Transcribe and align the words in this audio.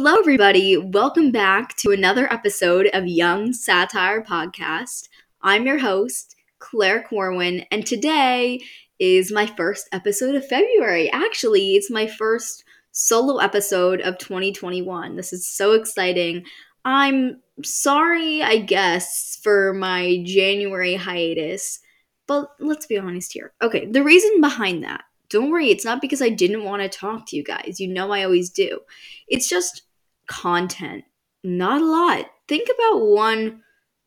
Hello, 0.00 0.14
everybody. 0.14 0.76
Welcome 0.76 1.32
back 1.32 1.74
to 1.78 1.90
another 1.90 2.32
episode 2.32 2.88
of 2.92 3.08
Young 3.08 3.52
Satire 3.52 4.22
Podcast. 4.22 5.08
I'm 5.42 5.66
your 5.66 5.78
host, 5.78 6.36
Claire 6.60 7.02
Corwin, 7.02 7.64
and 7.72 7.84
today 7.84 8.60
is 9.00 9.32
my 9.32 9.44
first 9.44 9.88
episode 9.90 10.36
of 10.36 10.46
February. 10.46 11.10
Actually, 11.10 11.74
it's 11.74 11.90
my 11.90 12.06
first 12.06 12.62
solo 12.92 13.38
episode 13.38 14.00
of 14.02 14.18
2021. 14.18 15.16
This 15.16 15.32
is 15.32 15.48
so 15.48 15.72
exciting. 15.72 16.44
I'm 16.84 17.42
sorry, 17.64 18.40
I 18.40 18.58
guess, 18.58 19.40
for 19.42 19.74
my 19.74 20.22
January 20.24 20.94
hiatus, 20.94 21.80
but 22.28 22.50
let's 22.60 22.86
be 22.86 22.98
honest 22.98 23.32
here. 23.32 23.52
Okay, 23.60 23.86
the 23.86 24.04
reason 24.04 24.40
behind 24.40 24.84
that 24.84 25.02
don't 25.28 25.50
worry, 25.50 25.70
it's 25.70 25.84
not 25.84 26.00
because 26.00 26.22
I 26.22 26.30
didn't 26.30 26.64
want 26.64 26.82
to 26.82 26.88
talk 26.88 27.26
to 27.26 27.36
you 27.36 27.44
guys. 27.44 27.78
You 27.78 27.88
know 27.88 28.10
I 28.12 28.24
always 28.24 28.48
do. 28.50 28.80
It's 29.28 29.48
just 29.48 29.82
content. 30.28 31.04
Not 31.42 31.82
a 31.82 31.84
lot. 31.84 32.26
Think 32.46 32.68
about 32.68 33.04
one 33.06 33.62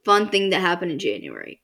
fun 0.05 0.29
thing 0.29 0.49
that 0.49 0.61
happened 0.61 0.91
in 0.91 0.99
January. 0.99 1.61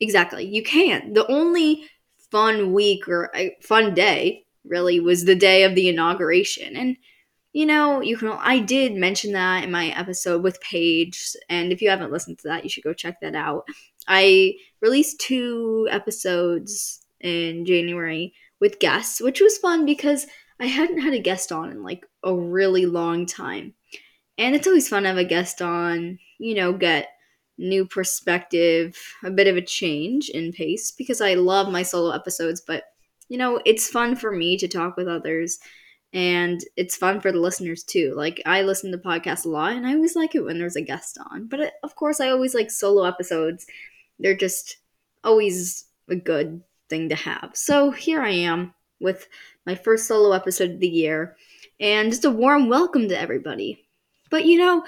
Exactly. 0.00 0.44
You 0.44 0.62
can't. 0.62 1.14
The 1.14 1.26
only 1.26 1.84
fun 2.30 2.72
week 2.72 3.08
or 3.08 3.34
uh, 3.34 3.50
fun 3.62 3.94
day 3.94 4.44
really 4.64 5.00
was 5.00 5.24
the 5.24 5.34
day 5.34 5.64
of 5.64 5.74
the 5.74 5.88
inauguration. 5.88 6.76
And 6.76 6.96
you 7.52 7.64
know, 7.64 8.02
you 8.02 8.18
can 8.18 8.28
I 8.28 8.58
did 8.58 8.94
mention 8.94 9.32
that 9.32 9.64
in 9.64 9.70
my 9.70 9.86
episode 9.88 10.42
with 10.42 10.60
Paige, 10.60 11.34
and 11.48 11.72
if 11.72 11.80
you 11.80 11.88
haven't 11.88 12.12
listened 12.12 12.38
to 12.40 12.48
that, 12.48 12.64
you 12.64 12.68
should 12.68 12.84
go 12.84 12.92
check 12.92 13.18
that 13.22 13.34
out. 13.34 13.66
I 14.06 14.56
released 14.82 15.20
two 15.20 15.88
episodes 15.90 17.00
in 17.20 17.64
January 17.64 18.34
with 18.60 18.78
guests, 18.78 19.22
which 19.22 19.40
was 19.40 19.56
fun 19.56 19.86
because 19.86 20.26
I 20.60 20.66
hadn't 20.66 21.00
had 21.00 21.14
a 21.14 21.18
guest 21.18 21.50
on 21.50 21.70
in 21.70 21.82
like 21.82 22.04
a 22.26 22.34
really 22.34 22.84
long 22.84 23.24
time. 23.24 23.72
And 24.36 24.54
it's 24.54 24.66
always 24.66 24.88
fun 24.88 25.04
to 25.04 25.08
have 25.08 25.18
a 25.18 25.24
guest 25.24 25.62
on, 25.62 26.18
you 26.38 26.54
know, 26.54 26.72
get 26.74 27.08
new 27.56 27.86
perspective, 27.86 28.98
a 29.24 29.30
bit 29.30 29.46
of 29.46 29.56
a 29.56 29.62
change 29.62 30.28
in 30.28 30.52
pace 30.52 30.90
because 30.90 31.22
I 31.22 31.34
love 31.34 31.70
my 31.70 31.82
solo 31.82 32.10
episodes, 32.10 32.60
but 32.60 32.84
you 33.28 33.38
know, 33.38 33.60
it's 33.64 33.88
fun 33.88 34.14
for 34.14 34.30
me 34.30 34.58
to 34.58 34.68
talk 34.68 34.96
with 34.96 35.08
others 35.08 35.58
and 36.12 36.60
it's 36.76 36.96
fun 36.96 37.20
for 37.20 37.32
the 37.32 37.40
listeners 37.40 37.82
too. 37.82 38.12
Like 38.14 38.40
I 38.46 38.62
listen 38.62 38.92
to 38.92 38.98
podcasts 38.98 39.44
a 39.44 39.48
lot 39.48 39.72
and 39.72 39.86
I 39.86 39.94
always 39.94 40.16
like 40.16 40.34
it 40.34 40.44
when 40.44 40.58
there's 40.58 40.76
a 40.76 40.82
guest 40.82 41.18
on. 41.30 41.46
But 41.46 41.60
uh, 41.60 41.70
of 41.82 41.96
course, 41.96 42.20
I 42.20 42.28
always 42.28 42.54
like 42.54 42.70
solo 42.70 43.04
episodes. 43.04 43.66
They're 44.18 44.36
just 44.36 44.78
always 45.24 45.86
a 46.08 46.16
good 46.16 46.62
thing 46.88 47.08
to 47.08 47.14
have. 47.16 47.50
So 47.54 47.90
here 47.90 48.22
I 48.22 48.30
am 48.30 48.74
with 49.00 49.28
my 49.66 49.74
first 49.74 50.06
solo 50.06 50.32
episode 50.32 50.72
of 50.72 50.80
the 50.80 50.88
year, 50.88 51.36
and 51.80 52.10
just 52.10 52.24
a 52.24 52.30
warm 52.30 52.68
welcome 52.68 53.08
to 53.08 53.20
everybody. 53.20 53.86
But 54.30 54.44
you 54.44 54.58
know, 54.58 54.84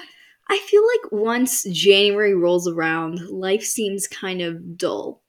I 0.48 0.58
feel 0.58 0.82
like 0.86 1.12
once 1.12 1.64
January 1.64 2.34
rolls 2.34 2.68
around, 2.68 3.28
life 3.28 3.62
seems 3.62 4.08
kind 4.08 4.40
of 4.40 4.76
dull 4.76 5.22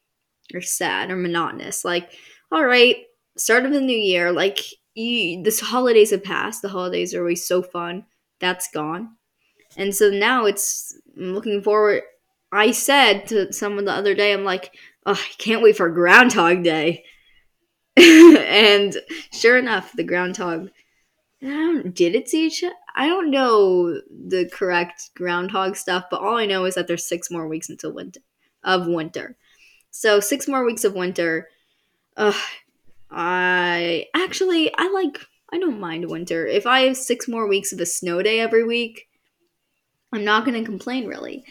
or 0.54 0.62
sad 0.62 1.12
or 1.12 1.16
monotonous. 1.16 1.84
Like, 1.84 2.12
all 2.52 2.66
right, 2.66 2.98
start 3.38 3.66
of 3.66 3.74
the 3.74 3.82
new 3.82 3.98
year, 3.98 4.32
like 4.32 4.60
you, 4.94 5.44
this 5.44 5.60
holidays 5.60 6.12
have 6.12 6.24
passed. 6.24 6.62
The 6.62 6.70
holidays 6.70 7.14
are 7.14 7.20
always 7.20 7.46
so 7.46 7.62
fun. 7.62 8.06
That's 8.40 8.70
gone. 8.72 9.16
And 9.78 9.94
so 9.94 10.10
now 10.10 10.46
it's 10.46 10.98
I'm 11.18 11.34
looking 11.34 11.62
forward. 11.62 12.04
I 12.52 12.72
said 12.72 13.28
to 13.28 13.54
someone 13.54 13.86
the 13.86 13.92
other 13.92 14.16
day, 14.16 14.34
I'm 14.34 14.44
like, 14.44 14.76
oh, 15.06 15.14
I 15.14 15.34
can't 15.38 15.62
wait 15.62 15.78
for 15.78 15.90
Groundhog 15.90 16.64
Day. 16.64 17.04
and 17.96 18.96
sure 19.32 19.58
enough, 19.58 19.92
the 19.94 20.04
groundhog 20.04 20.70
did 21.42 22.16
it 22.16 22.30
see 22.30 22.48
each 22.48 22.64
I 22.96 23.08
don't 23.08 23.32
know 23.32 24.02
the 24.10 24.50
correct 24.52 25.12
groundhog 25.16 25.76
stuff, 25.76 26.06
but 26.12 26.22
all 26.22 26.38
I 26.38 26.46
know 26.46 26.66
is 26.66 26.76
that 26.76 26.88
there's 26.88 27.08
six 27.08 27.32
more 27.32 27.48
weeks 27.48 27.70
until 27.70 27.94
winter 27.94 28.20
of 28.64 28.88
winter. 28.88 29.38
So 29.92 30.20
six 30.20 30.48
more 30.48 30.66
weeks 30.66 30.84
of 30.84 30.96
winter. 30.96 31.48
Ugh, 32.18 32.36
I 33.10 34.08
actually 34.14 34.72
I 34.78 34.90
like 34.90 35.20
I 35.52 35.60
don't 35.60 35.80
mind 35.80 36.10
winter. 36.10 36.46
If 36.46 36.68
I 36.68 36.82
have 36.82 36.98
six 36.98 37.28
more 37.28 37.48
weeks 37.48 37.72
of 37.72 37.80
a 37.80 37.86
snow 37.86 38.22
day 38.22 38.40
every 38.40 38.64
week, 38.64 39.08
I'm 40.14 40.26
not 40.26 40.46
gonna 40.46 40.64
complain 40.64 41.08
really. 41.08 41.44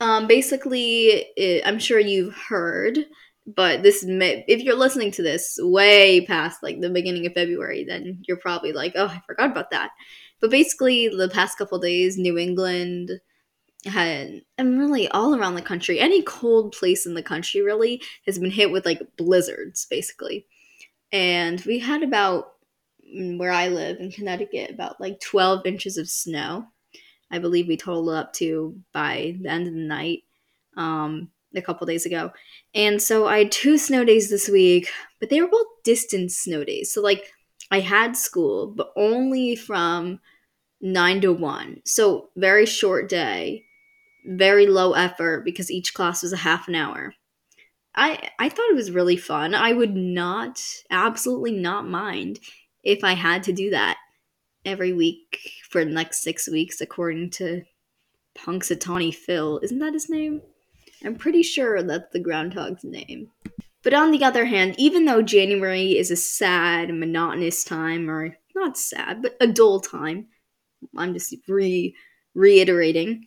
Um, 0.00 0.26
basically, 0.26 1.26
it, 1.36 1.62
I'm 1.66 1.78
sure 1.78 1.98
you've 1.98 2.34
heard, 2.34 2.98
but 3.54 3.82
this 3.82 4.04
may, 4.04 4.44
if 4.48 4.62
you're 4.62 4.76
listening 4.76 5.10
to 5.12 5.22
this 5.22 5.58
way 5.60 6.24
past 6.26 6.62
like 6.62 6.80
the 6.80 6.90
beginning 6.90 7.26
of 7.26 7.32
February, 7.32 7.84
then 7.84 8.22
you're 8.26 8.36
probably 8.36 8.72
like, 8.72 8.92
oh, 8.96 9.06
I 9.06 9.20
forgot 9.26 9.50
about 9.50 9.70
that. 9.70 9.90
But 10.40 10.50
basically, 10.50 11.08
the 11.08 11.28
past 11.28 11.58
couple 11.58 11.78
days, 11.78 12.16
New 12.16 12.38
England 12.38 13.10
had, 13.84 14.42
and 14.56 14.78
really 14.78 15.08
all 15.08 15.34
around 15.34 15.54
the 15.54 15.62
country, 15.62 15.98
any 15.98 16.22
cold 16.22 16.72
place 16.72 17.06
in 17.06 17.14
the 17.14 17.22
country 17.22 17.60
really 17.62 18.02
has 18.26 18.38
been 18.38 18.50
hit 18.50 18.70
with 18.70 18.86
like 18.86 19.02
blizzards, 19.16 19.86
basically. 19.90 20.46
And 21.10 21.60
we 21.64 21.78
had 21.78 22.02
about 22.02 22.52
mm, 23.16 23.38
where 23.38 23.52
I 23.52 23.68
live 23.68 23.98
in 23.98 24.12
Connecticut, 24.12 24.70
about 24.70 25.00
like 25.00 25.20
12 25.20 25.66
inches 25.66 25.96
of 25.96 26.08
snow 26.08 26.66
I 27.30 27.38
believe 27.38 27.68
we 27.68 27.76
totaled 27.76 28.10
up 28.10 28.32
to 28.34 28.78
by 28.92 29.36
the 29.40 29.50
end 29.50 29.66
of 29.66 29.74
the 29.74 29.80
night 29.80 30.22
um, 30.76 31.30
a 31.54 31.62
couple 31.62 31.86
days 31.86 32.06
ago. 32.06 32.30
And 32.74 33.00
so 33.00 33.26
I 33.26 33.38
had 33.38 33.52
two 33.52 33.78
snow 33.78 34.04
days 34.04 34.30
this 34.30 34.48
week, 34.48 34.90
but 35.20 35.30
they 35.30 35.40
were 35.40 35.48
both 35.48 35.66
distance 35.84 36.36
snow 36.36 36.64
days. 36.64 36.92
So, 36.92 37.00
like, 37.00 37.32
I 37.70 37.80
had 37.80 38.16
school, 38.16 38.72
but 38.76 38.92
only 38.96 39.56
from 39.56 40.20
9 40.80 41.20
to 41.22 41.32
1. 41.32 41.82
So, 41.84 42.28
very 42.36 42.66
short 42.66 43.08
day, 43.08 43.64
very 44.24 44.66
low 44.66 44.92
effort 44.92 45.44
because 45.44 45.70
each 45.70 45.94
class 45.94 46.22
was 46.22 46.32
a 46.32 46.38
half 46.38 46.68
an 46.68 46.74
hour. 46.74 47.14
I, 47.94 48.30
I 48.38 48.48
thought 48.48 48.70
it 48.70 48.76
was 48.76 48.90
really 48.90 49.16
fun. 49.16 49.54
I 49.54 49.72
would 49.72 49.96
not, 49.96 50.62
absolutely 50.90 51.52
not 51.52 51.88
mind 51.88 52.38
if 52.84 53.02
I 53.02 53.14
had 53.14 53.42
to 53.44 53.52
do 53.52 53.70
that 53.70 53.96
every 54.64 54.92
week 54.92 55.40
for 55.68 55.84
the 55.84 55.90
next 55.90 56.22
six 56.22 56.48
weeks, 56.48 56.80
according 56.80 57.30
to 57.30 57.62
Punxsutawney 58.36 59.12
Phil. 59.12 59.60
Isn't 59.62 59.80
that 59.80 59.94
his 59.94 60.08
name? 60.08 60.42
I'm 61.04 61.14
pretty 61.14 61.42
sure 61.42 61.82
that's 61.82 62.12
the 62.12 62.20
groundhog's 62.20 62.84
name. 62.84 63.30
But 63.82 63.94
on 63.94 64.10
the 64.10 64.24
other 64.24 64.44
hand, 64.44 64.74
even 64.78 65.04
though 65.04 65.22
January 65.22 65.96
is 65.96 66.10
a 66.10 66.16
sad, 66.16 66.92
monotonous 66.92 67.64
time, 67.64 68.10
or 68.10 68.36
not 68.54 68.76
sad, 68.76 69.22
but 69.22 69.36
a 69.40 69.46
dull 69.46 69.80
time, 69.80 70.26
I'm 70.96 71.14
just 71.14 71.34
re 71.46 71.94
reiterating. 72.34 73.26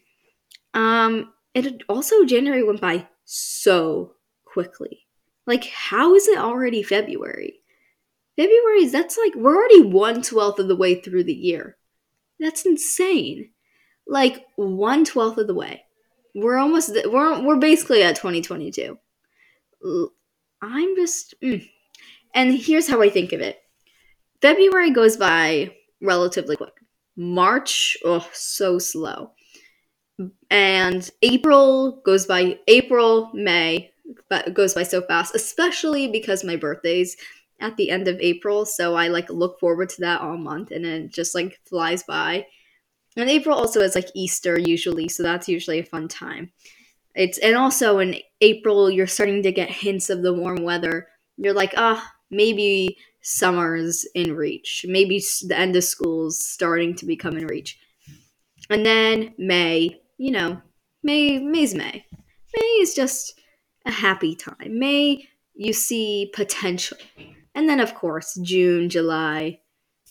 Um, 0.74 1.34
it 1.54 1.84
also 1.90 2.26
January 2.26 2.64
went 2.64 2.82
by 2.82 3.08
so 3.26 4.14
quickly. 4.46 5.06
Like, 5.48 5.66
how 5.66 6.16
is 6.16 6.28
it 6.28 6.38
already 6.38 6.84
February? 6.84 7.62
February 8.36 8.84
is 8.84 8.92
that's 8.92 9.18
like 9.18 9.36
we're 9.36 9.56
already 9.56 9.82
one 9.82 10.22
twelfth 10.22 10.60
of 10.60 10.68
the 10.68 10.76
way 10.76 10.96
through 10.96 11.24
the 11.24 11.34
year. 11.34 11.78
That's 12.40 12.66
insane. 12.66 13.52
Like 14.08 14.46
one 14.56 15.06
twelfth 15.06 15.38
of 15.38 15.48
the 15.48 15.56
way. 15.56 15.84
We're 16.34 16.58
almost 16.58 16.98
we're 17.06 17.44
we're 17.44 17.58
basically 17.58 18.04
at 18.04 18.16
2022. 18.16 18.98
I'm 20.62 20.96
just, 20.96 21.34
mm. 21.42 21.68
and 22.36 22.54
here's 22.54 22.88
how 22.88 23.02
I 23.02 23.10
think 23.10 23.34
of 23.34 23.42
it. 23.42 23.58
February 24.42 24.92
goes 24.92 25.18
by 25.18 25.76
relatively 26.02 26.56
quick. 26.56 26.74
March, 27.16 27.98
oh, 28.06 28.28
so 28.34 28.80
slow. 28.80 29.32
And 30.50 31.10
April 31.24 32.02
goes 32.06 32.26
by 32.28 32.60
April, 32.68 33.32
May, 33.34 33.92
but 34.30 34.54
goes 34.54 34.76
by 34.76 34.84
so 34.84 35.02
fast, 35.02 35.36
especially 35.36 36.08
because 36.08 36.44
my 36.44 36.56
birthday's 36.56 37.18
at 37.60 37.78
the 37.78 37.90
end 37.90 38.08
of 38.08 38.20
April, 38.20 38.66
so 38.66 38.96
I 38.96 39.08
like 39.08 39.30
look 39.30 39.60
forward 39.60 39.90
to 39.90 40.02
that 40.02 40.22
all 40.22 40.38
month 40.38 40.72
and 40.72 40.86
it 40.86 41.12
just 41.12 41.36
like 41.36 41.60
flies 41.66 42.04
by. 42.04 42.46
And 43.18 43.30
April 43.30 43.58
also 43.58 43.82
is 43.82 43.96
like 43.96 44.10
Easter 44.16 44.58
usually, 44.58 45.10
so 45.10 45.24
that's 45.24 45.50
usually 45.50 45.80
a 45.80 45.86
fun 45.86 46.08
time. 46.08 46.52
It's 47.14 47.38
and 47.40 47.56
also 47.58 48.00
in 48.00 48.16
April 48.40 48.90
you're 48.90 49.08
starting 49.08 49.44
to 49.44 49.52
get 49.52 49.70
hints 49.70 50.10
of 50.10 50.22
the 50.22 50.34
warm 50.34 50.64
weather. 50.64 51.08
You're 51.38 51.54
like, 51.54 51.74
ah, 51.76 52.02
oh, 52.02 52.12
maybe 52.30 52.98
summer's 53.22 54.06
in 54.16 54.36
reach. 54.36 54.86
Maybe 54.88 55.22
the 55.48 55.58
end 55.58 55.76
of 55.76 55.84
school's 55.84 56.40
starting 56.40 56.96
to 56.96 57.06
become 57.06 57.38
in 57.38 57.48
reach. 57.48 57.80
And 58.70 58.86
then 58.86 59.34
May, 59.38 60.02
you 60.18 60.32
know, 60.32 60.62
May 61.04 61.40
May's 61.40 61.76
May. 61.76 62.06
May 62.56 62.68
is 62.82 62.94
just 62.94 63.40
a 63.86 63.92
happy 63.92 64.36
time. 64.36 64.80
May 64.80 65.28
you 65.54 65.74
see 65.74 66.32
potential. 66.34 66.98
And 67.54 67.68
then, 67.68 67.80
of 67.80 67.96
course, 67.96 68.40
June, 68.42 68.90
July, 68.90 69.60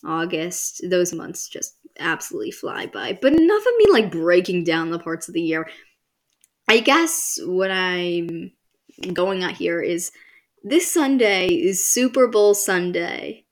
August, 0.04 0.82
those 0.88 1.12
months 1.12 1.48
just 1.48 1.76
absolutely 1.98 2.50
fly 2.50 2.86
by. 2.86 3.18
But 3.20 3.32
enough 3.32 3.62
of 3.62 3.76
me 3.78 3.86
like 3.90 4.10
breaking 4.10 4.64
down 4.64 4.90
the 4.90 4.98
parts 4.98 5.28
of 5.28 5.34
the 5.34 5.42
year. 5.42 5.68
I 6.68 6.80
guess 6.80 7.38
what 7.44 7.70
I'm 7.70 8.52
going 9.12 9.42
at 9.42 9.56
here 9.56 9.80
is 9.80 10.12
this 10.62 10.90
Sunday 10.92 11.48
is 11.48 11.90
Super 11.90 12.28
Bowl 12.28 12.54
Sunday, 12.54 13.44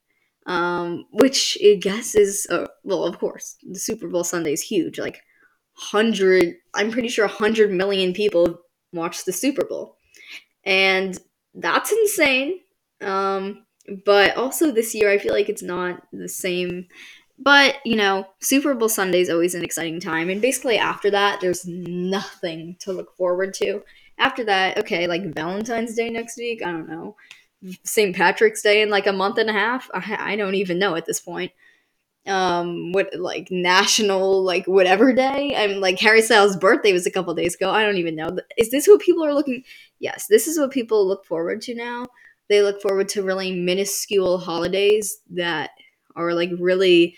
um, 0.46 1.06
which 1.10 1.58
I 1.64 1.76
guess 1.80 2.14
is 2.14 2.46
a 2.50 2.68
well, 2.84 3.04
of 3.04 3.18
course, 3.18 3.56
the 3.62 3.78
Super 3.78 4.08
Bowl 4.08 4.24
Sunday 4.24 4.52
is 4.52 4.62
huge. 4.62 4.98
Like, 4.98 5.22
100, 5.92 6.54
I'm 6.74 6.90
pretty 6.90 7.08
sure 7.08 7.26
100 7.26 7.70
million 7.70 8.12
people 8.12 8.58
watch 8.92 9.24
the 9.24 9.32
Super 9.32 9.64
Bowl. 9.64 9.96
And 10.64 11.18
that's 11.54 11.92
insane. 11.92 12.60
Um, 13.00 13.64
but 14.04 14.36
also 14.36 14.70
this 14.70 14.94
year, 14.94 15.10
I 15.10 15.18
feel 15.18 15.32
like 15.32 15.48
it's 15.48 15.62
not 15.62 16.02
the 16.12 16.28
same. 16.28 16.88
But, 17.38 17.76
you 17.84 17.96
know, 17.96 18.26
Super 18.40 18.74
Bowl 18.74 18.88
Sunday 18.88 19.20
is 19.20 19.30
always 19.30 19.54
an 19.54 19.64
exciting 19.64 20.00
time. 20.00 20.28
And 20.28 20.42
basically, 20.42 20.76
after 20.76 21.10
that, 21.10 21.40
there's 21.40 21.66
nothing 21.66 22.76
to 22.80 22.92
look 22.92 23.16
forward 23.16 23.54
to. 23.54 23.82
After 24.18 24.44
that, 24.44 24.78
okay, 24.78 25.06
like 25.06 25.34
Valentine's 25.34 25.94
Day 25.94 26.10
next 26.10 26.36
week, 26.36 26.62
I 26.64 26.72
don't 26.72 26.88
know. 26.88 27.16
St. 27.84 28.14
Patrick's 28.14 28.62
Day 28.62 28.82
in 28.82 28.90
like 28.90 29.06
a 29.06 29.12
month 29.12 29.38
and 29.38 29.50
a 29.50 29.52
half. 29.52 29.88
I, 29.94 30.32
I 30.32 30.36
don't 30.36 30.56
even 30.56 30.78
know 30.78 30.96
at 30.96 31.06
this 31.06 31.20
point. 31.20 31.52
Um, 32.26 32.92
what 32.92 33.08
like 33.14 33.48
national 33.50 34.42
like 34.42 34.66
whatever 34.66 35.12
day? 35.14 35.54
I'm 35.56 35.80
like 35.80 35.98
Harry 36.00 36.20
Styles' 36.20 36.56
birthday 36.56 36.92
was 36.92 37.06
a 37.06 37.10
couple 37.10 37.32
days 37.34 37.54
ago. 37.54 37.70
I 37.70 37.84
don't 37.84 37.96
even 37.96 38.16
know. 38.16 38.36
Is 38.58 38.70
this 38.70 38.86
what 38.86 39.00
people 39.00 39.24
are 39.24 39.32
looking? 39.32 39.62
Yes, 39.98 40.26
this 40.26 40.46
is 40.46 40.58
what 40.58 40.70
people 40.70 41.06
look 41.06 41.24
forward 41.24 41.62
to 41.62 41.74
now. 41.74 42.06
They 42.48 42.62
look 42.62 42.82
forward 42.82 43.08
to 43.10 43.22
really 43.22 43.52
minuscule 43.52 44.38
holidays 44.38 45.20
that 45.30 45.70
are 46.16 46.34
like 46.34 46.50
really 46.58 47.16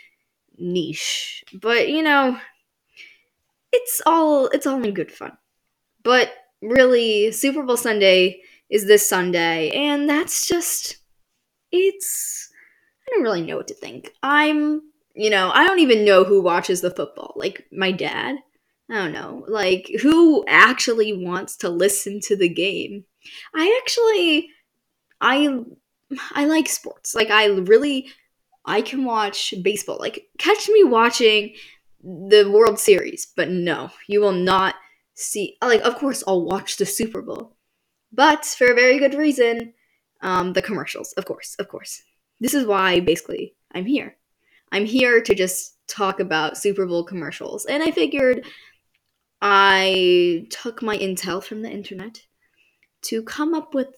niche. 0.61 1.45
But 1.55 1.89
you 1.89 2.03
know, 2.03 2.39
it's 3.73 4.01
all 4.07 4.49
it's 4.49 4.67
all 4.67 4.83
in 4.83 4.95
good 4.95 5.12
fun. 5.12 5.37
But 6.03 6.33
really, 6.62 7.33
Super 7.33 7.62
Bowl 7.62 7.77
Sunday 7.77 8.43
is 8.69 8.87
this 8.87 9.09
Sunday, 9.09 9.71
and 9.71 10.09
that's 10.09 10.47
just 10.49 10.99
it's 11.73 12.51
I 13.07 13.12
don't 13.12 13.23
really 13.25 13.43
know 13.43 13.57
what 13.57 13.69
to 13.69 13.75
think. 13.75 14.12
I'm 14.23 14.83
you 15.15 15.31
know, 15.31 15.51
I 15.53 15.67
don't 15.67 15.81
even 15.81 16.05
know 16.05 16.25
who 16.25 16.41
watches 16.41 16.81
the 16.81 16.91
football. 16.91 17.33
Like 17.37 17.67
my 17.73 17.93
dad. 17.93 18.37
I 18.91 18.95
don't 18.95 19.13
know. 19.13 19.45
Like 19.47 19.91
who 20.03 20.45
actually 20.49 21.25
wants 21.25 21.56
to 21.59 21.69
listen 21.69 22.21
to 22.23 22.37
the 22.37 22.49
game? 22.49 23.05
I 23.55 23.81
actually 23.83 24.51
I 25.21 25.65
I 26.33 26.47
like 26.47 26.69
sports. 26.69 27.15
Like 27.15 27.31
I 27.31 27.47
really 27.47 28.11
I 28.65 28.83
can 28.83 29.05
watch 29.05 29.55
baseball. 29.62 29.99
Like 29.99 30.29
catch 30.39 30.69
me 30.69 30.85
watching 30.85 31.55
the 32.03 32.51
World 32.51 32.79
Series, 32.79 33.33
but 33.37 33.51
no, 33.51 33.91
you 34.07 34.21
will 34.21 34.33
not 34.33 34.75
see 35.15 35.57
like 35.62 35.83
of 35.83 35.97
course 35.97 36.25
I'll 36.27 36.45
watch 36.45 36.77
the 36.77 36.87
Super 36.87 37.23
Bowl. 37.23 37.57
But 38.12 38.45
for 38.45 38.71
a 38.71 38.75
very 38.75 38.99
good 38.99 39.15
reason, 39.15 39.75
um 40.23 40.53
the 40.53 40.62
commercials, 40.62 41.12
of 41.15 41.25
course, 41.25 41.57
of 41.59 41.69
course. 41.69 42.03
This 42.41 42.55
is 42.55 42.67
why 42.67 43.01
basically 43.01 43.55
I'm 43.73 43.87
here. 43.87 44.17
I'm 44.73 44.87
here 44.87 45.21
to 45.21 45.35
just 45.35 45.77
talk 45.89 46.21
about 46.21 46.56
Super 46.56 46.87
Bowl 46.87 47.05
commercials. 47.05 47.67
And 47.67 47.83
I 47.83 47.91
figured 47.91 48.47
I 49.43 50.47
took 50.51 50.83
my 50.83 50.97
intel 50.97 51.43
from 51.43 51.63
the 51.63 51.71
internet 51.71 52.23
to 53.03 53.23
come 53.23 53.55
up 53.55 53.75
with 53.75 53.89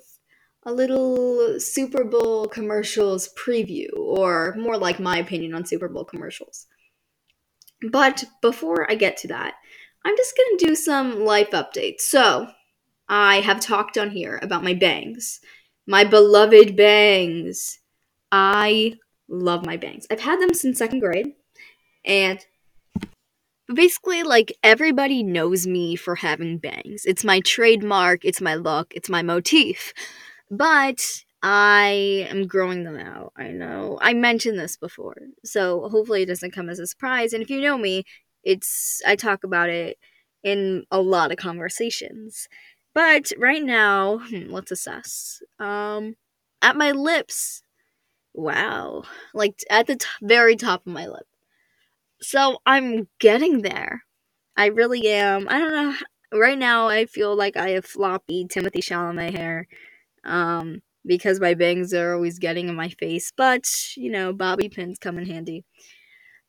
a 0.65 0.73
little 0.73 1.59
Super 1.59 2.05
Bowl 2.05 2.47
commercials 2.47 3.29
preview, 3.35 3.89
or 3.97 4.55
more 4.57 4.79
like 4.79 5.01
my 5.01 5.19
opinion 5.19 5.55
on 5.55 5.67
Super 5.67 5.89
Bowl 5.89 6.05
commercials. 6.05 6.67
But 7.91 8.25
before 8.41 8.91
I 8.91 8.95
get 8.95 9.17
to 9.19 9.29
that, 9.29 9.55
I'm 10.05 10.17
just 10.17 10.37
gonna 10.37 10.71
do 10.71 10.75
some 10.75 11.25
life 11.25 11.51
updates. 11.51 12.03
So, 12.03 12.49
I 13.09 13.41
have 13.41 13.61
talked 13.61 13.99
on 13.99 14.11
here 14.11 14.39
about 14.43 14.63
my 14.63 14.75
bangs, 14.75 15.41
my 15.87 16.05
beloved 16.05 16.77
bangs. 16.77 17.81
I 18.31 18.95
love 19.29 19.67
my 19.67 19.77
bangs. 19.77 20.07
I've 20.11 20.21
had 20.21 20.41
them 20.41 20.55
since 20.55 20.79
second 20.79 21.01
grade, 21.01 21.35
and 22.05 22.45
basically, 23.73 24.23
like 24.23 24.57
everybody 24.63 25.23
knows 25.25 25.67
me 25.67 25.97
for 25.97 26.17
having 26.17 26.59
bangs. 26.59 27.05
It's 27.05 27.25
my 27.25 27.41
trademark, 27.41 28.25
it's 28.25 28.41
my 28.41 28.55
look, 28.55 28.95
it's 28.95 29.09
my 29.09 29.23
motif. 29.23 29.93
But 30.53 31.03
I 31.43 32.29
am 32.31 32.47
growing 32.47 32.85
them 32.85 32.99
out. 32.99 33.33
I 33.37 33.49
know. 33.49 33.99
I 34.03 34.13
mentioned 34.15 34.59
this 34.59 34.77
before. 34.77 35.17
So 35.45 35.89
hopefully 35.89 36.23
it 36.23 36.27
doesn't 36.27 36.53
come 36.55 36.69
as 36.71 36.79
a 36.79 36.87
surprise. 36.87 37.33
And 37.33 37.43
if 37.43 37.51
you 37.51 37.61
know 37.63 37.79
me, 37.79 38.05
it's 38.45 39.03
I 39.07 39.17
talk 39.17 39.45
about 39.45 39.71
it 39.71 39.99
in 40.45 40.85
a 40.93 41.01
lot 41.01 41.33
of 41.33 41.39
conversations. 41.39 42.49
But 42.95 43.33
right 43.39 43.65
now, 43.65 44.19
hmm, 44.19 44.51
let's 44.53 44.71
assess. 44.73 45.43
Um 45.59 46.17
at 46.63 46.77
my 46.77 46.93
lips. 46.93 47.63
Wow. 48.35 49.05
Like 49.35 49.61
at 49.71 49.87
the 49.89 49.97
t- 49.97 50.07
very 50.23 50.57
top 50.57 50.87
of 50.87 50.93
my 50.93 51.07
lip. 51.09 51.27
So 52.23 52.59
I'm 52.67 53.09
getting 53.21 53.63
there. 53.63 54.05
I 54.57 54.67
really 54.67 55.09
am. 55.09 55.49
I 55.49 55.59
don't 55.59 55.73
know. 55.73 55.95
Right 56.41 56.59
now, 56.59 56.89
I 56.89 57.07
feel 57.07 57.37
like 57.37 57.57
I 57.57 57.71
have 57.71 57.85
floppy 57.87 58.47
Timothée 58.47 58.83
Chalamet 58.83 59.37
hair 59.37 59.69
um, 60.25 60.83
because 61.05 61.41
my 61.41 61.55
bangs 61.55 61.93
are 61.95 62.15
always 62.15 62.39
getting 62.39 62.69
in 62.69 62.77
my 62.77 62.89
face. 62.91 63.33
But, 63.37 63.97
you 63.97 64.11
know, 64.11 64.33
bobby 64.33 64.69
pins 64.69 64.99
come 64.99 65.19
in 65.19 65.27
handy. 65.27 65.65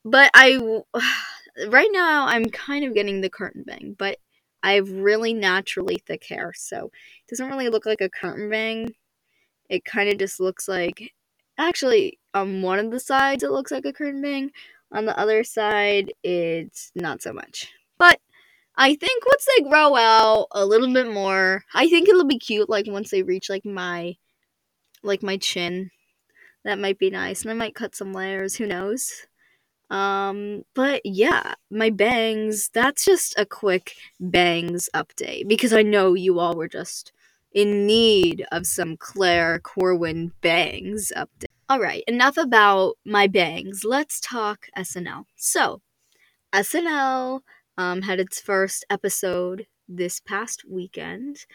But 0.05 0.31
I, 0.33 0.81
right 1.67 1.89
now, 1.91 2.27
I'm 2.27 2.45
kind 2.45 2.85
of 2.85 2.93
getting 2.93 3.21
the 3.21 3.29
curtain 3.29 3.63
bang, 3.65 3.95
but 3.97 4.17
I 4.63 4.73
have 4.73 4.89
really 4.89 5.33
naturally 5.33 6.01
thick 6.05 6.25
hair, 6.25 6.53
so 6.55 6.85
it 6.85 7.29
doesn't 7.29 7.49
really 7.49 7.67
look 7.69 7.85
like 7.85 8.01
a 8.01 8.09
curtain 8.09 8.49
bang. 8.49 8.93
It 9.69 9.83
kind 9.85 10.09
of 10.09 10.17
just 10.17 10.39
looks 10.39 10.67
like, 10.67 11.11
actually, 11.57 12.19
on 12.33 12.61
one 12.61 12.79
of 12.79 12.91
the 12.91 12.99
sides, 12.99 13.43
it 13.43 13.51
looks 13.51 13.71
like 13.71 13.85
a 13.85 13.93
curtain 13.93 14.21
bang. 14.21 14.51
On 14.91 15.05
the 15.05 15.17
other 15.19 15.43
side, 15.43 16.13
it's 16.23 16.91
not 16.95 17.21
so 17.21 17.33
much. 17.33 17.69
I 18.75 18.95
think 18.95 19.25
once 19.25 19.47
they 19.55 19.63
grow 19.63 19.95
out 19.95 20.47
a 20.51 20.65
little 20.65 20.91
bit 20.91 21.11
more, 21.11 21.63
I 21.73 21.87
think 21.89 22.09
it'll 22.09 22.25
be 22.25 22.39
cute. 22.39 22.69
Like 22.69 22.87
once 22.87 23.11
they 23.11 23.23
reach 23.23 23.49
like 23.49 23.65
my, 23.65 24.15
like 25.03 25.21
my 25.21 25.37
chin, 25.37 25.91
that 26.65 26.79
might 26.79 26.97
be 26.97 27.09
nice. 27.09 27.43
And 27.43 27.51
I 27.51 27.53
might 27.53 27.75
cut 27.75 27.95
some 27.95 28.13
layers. 28.13 28.55
Who 28.55 28.65
knows? 28.65 29.27
Um, 29.89 30.63
but 30.73 31.01
yeah, 31.05 31.53
my 31.69 31.91
bangs. 31.91 32.69
That's 32.73 33.05
just 33.05 33.37
a 33.37 33.45
quick 33.45 33.93
bangs 34.19 34.89
update 34.95 35.47
because 35.47 35.71
I 35.71 35.83
know 35.83 36.15
you 36.15 36.39
all 36.39 36.55
were 36.55 36.67
just 36.67 37.11
in 37.51 37.85
need 37.85 38.44
of 38.51 38.65
some 38.65 38.97
Claire 38.97 39.59
Corwin 39.59 40.31
bangs 40.42 41.11
update. 41.15 41.45
All 41.69 41.80
right, 41.80 42.03
enough 42.07 42.37
about 42.37 42.95
my 43.06 43.27
bangs. 43.27 43.83
Let's 43.85 44.19
talk 44.19 44.68
SNL. 44.77 45.25
So, 45.35 45.81
SNL 46.53 47.42
um, 47.77 48.01
had 48.03 48.19
its 48.19 48.39
first 48.39 48.85
episode 48.89 49.68
this 49.87 50.19
past 50.19 50.63
weekend. 50.69 51.45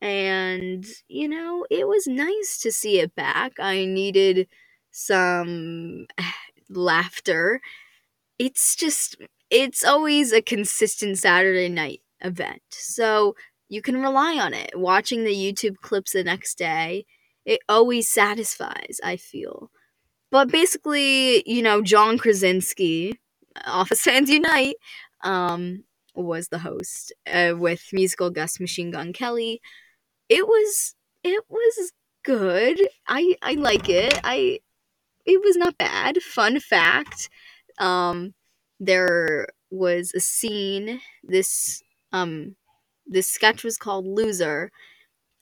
And, 0.00 0.84
you 1.08 1.28
know, 1.28 1.66
it 1.70 1.88
was 1.88 2.06
nice 2.06 2.58
to 2.62 2.70
see 2.72 3.00
it 3.00 3.14
back. 3.14 3.52
I 3.58 3.84
needed 3.84 4.48
some 4.90 6.06
laughter. 6.70 7.60
It's 8.38 8.76
just, 8.76 9.16
it's 9.50 9.84
always 9.84 10.32
a 10.32 10.42
consistent 10.42 11.18
Saturday 11.18 11.68
night 11.68 12.02
event. 12.20 12.62
So 12.70 13.34
you 13.68 13.82
can 13.82 14.00
rely 14.00 14.38
on 14.38 14.54
it. 14.54 14.78
Watching 14.78 15.24
the 15.24 15.34
YouTube 15.34 15.76
clips 15.76 16.12
the 16.12 16.24
next 16.24 16.58
day, 16.58 17.06
it 17.44 17.60
always 17.68 18.08
satisfies, 18.08 19.00
I 19.02 19.16
feel. 19.16 19.70
But 20.30 20.50
basically, 20.50 21.42
you 21.48 21.62
know, 21.62 21.82
John 21.82 22.18
Krasinski, 22.18 23.18
Office 23.66 24.02
Fans 24.02 24.28
Unite, 24.30 24.76
um, 25.26 25.84
was 26.14 26.48
the 26.48 26.58
host 26.58 27.12
uh, 27.30 27.52
with 27.56 27.82
musical 27.92 28.30
guest 28.30 28.60
Machine 28.60 28.90
Gun 28.90 29.12
Kelly. 29.12 29.60
It 30.28 30.46
was 30.46 30.94
it 31.24 31.44
was 31.48 31.92
good. 32.22 32.80
I 33.06 33.36
I 33.42 33.54
like 33.54 33.88
it. 33.88 34.18
I 34.24 34.60
it 35.26 35.42
was 35.42 35.56
not 35.56 35.76
bad. 35.78 36.22
Fun 36.22 36.60
fact, 36.60 37.28
um, 37.78 38.34
there 38.80 39.48
was 39.70 40.12
a 40.14 40.20
scene. 40.20 41.00
This 41.22 41.82
um, 42.12 42.56
this 43.06 43.28
sketch 43.28 43.64
was 43.64 43.76
called 43.76 44.06
Loser, 44.06 44.70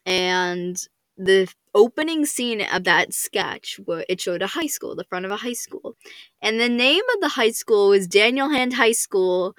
and 0.07 0.77
the 1.17 1.53
opening 1.75 2.25
scene 2.27 2.61
of 2.73 2.85
that 2.85 3.13
sketch 3.13 3.79
it 4.09 4.21
showed 4.21 4.43
a 4.43 4.49
high 4.49 4.67
school 4.67 4.97
the 4.97 5.05
front 5.05 5.25
of 5.25 5.31
a 5.31 5.37
high 5.37 5.53
school 5.53 5.97
and 6.43 6.59
the 6.59 6.69
name 6.69 7.03
of 7.15 7.21
the 7.21 7.31
high 7.31 7.51
school 7.51 7.91
was 7.91 8.07
daniel 8.07 8.49
hand 8.49 8.75
high 8.75 8.93
school 8.93 9.55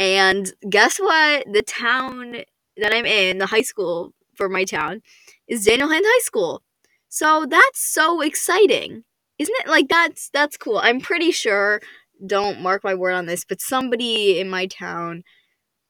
and 0.00 0.50
guess 0.70 0.98
what? 0.98 1.44
The 1.52 1.60
town 1.60 2.38
that 2.78 2.94
I'm 2.94 3.04
in, 3.04 3.36
the 3.36 3.44
high 3.44 3.60
school 3.60 4.14
for 4.34 4.48
my 4.48 4.64
town, 4.64 5.02
is 5.46 5.66
Daniel 5.66 5.90
Hand 5.90 6.06
High 6.08 6.22
School. 6.22 6.62
So 7.10 7.44
that's 7.46 7.80
so 7.80 8.22
exciting. 8.22 9.04
Isn't 9.38 9.56
it? 9.60 9.68
Like 9.68 9.88
that's 9.88 10.30
that's 10.30 10.56
cool. 10.56 10.78
I'm 10.78 11.02
pretty 11.02 11.32
sure, 11.32 11.82
don't 12.26 12.62
mark 12.62 12.82
my 12.82 12.94
word 12.94 13.12
on 13.12 13.26
this, 13.26 13.44
but 13.44 13.60
somebody 13.60 14.40
in 14.40 14.48
my 14.48 14.66
town 14.66 15.22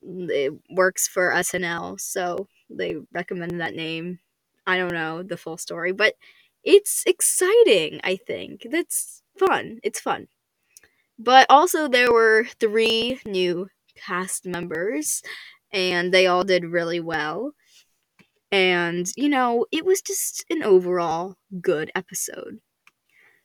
it 0.02 0.54
works 0.70 1.06
for 1.06 1.30
SNL, 1.30 2.00
so 2.00 2.48
they 2.68 2.96
recommended 3.12 3.60
that 3.60 3.76
name. 3.76 4.18
I 4.66 4.76
don't 4.76 4.92
know 4.92 5.22
the 5.22 5.36
full 5.36 5.56
story, 5.56 5.92
but 5.92 6.14
it's 6.64 7.04
exciting, 7.06 8.00
I 8.02 8.16
think. 8.16 8.66
That's 8.70 9.22
fun. 9.38 9.78
It's 9.84 10.00
fun. 10.00 10.26
But 11.18 11.46
also, 11.48 11.86
there 11.86 12.12
were 12.12 12.46
three 12.58 13.20
new 13.24 13.68
cast 14.04 14.46
members, 14.46 15.22
and 15.72 16.12
they 16.12 16.26
all 16.26 16.44
did 16.44 16.64
really 16.64 17.00
well. 17.00 17.52
And, 18.52 19.06
you 19.16 19.28
know, 19.28 19.66
it 19.70 19.84
was 19.84 20.02
just 20.02 20.44
an 20.50 20.62
overall 20.62 21.36
good 21.60 21.90
episode. 21.94 22.58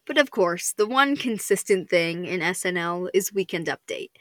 But 0.07 0.17
of 0.17 0.31
course, 0.31 0.73
the 0.75 0.87
one 0.87 1.15
consistent 1.15 1.89
thing 1.89 2.25
in 2.25 2.39
SNL 2.39 3.09
is 3.13 3.33
Weekend 3.33 3.67
Update. 3.67 4.11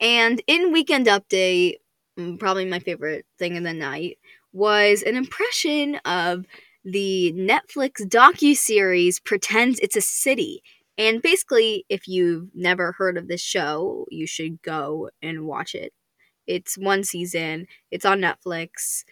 And 0.00 0.42
in 0.46 0.72
Weekend 0.72 1.06
Update, 1.06 1.76
mm, 2.18 2.38
probably 2.38 2.64
my 2.64 2.78
favorite 2.78 3.26
thing 3.38 3.56
of 3.56 3.64
the 3.64 3.74
night 3.74 4.18
was 4.52 5.02
an 5.02 5.16
impression 5.16 5.96
of 6.04 6.46
the 6.84 7.32
Netflix 7.36 8.00
docu-series 8.06 9.20
Pretends 9.20 9.78
It's 9.80 9.96
a 9.96 10.00
City. 10.00 10.62
And 10.98 11.22
basically, 11.22 11.86
if 11.88 12.08
you've 12.08 12.48
never 12.54 12.92
heard 12.92 13.16
of 13.16 13.28
this 13.28 13.40
show, 13.40 14.06
you 14.10 14.26
should 14.26 14.60
go 14.62 15.10
and 15.22 15.46
watch 15.46 15.74
it. 15.74 15.92
It's 16.46 16.76
one 16.78 17.04
season, 17.04 17.66
it's 17.90 18.04
on 18.06 18.20
Netflix, 18.20 19.04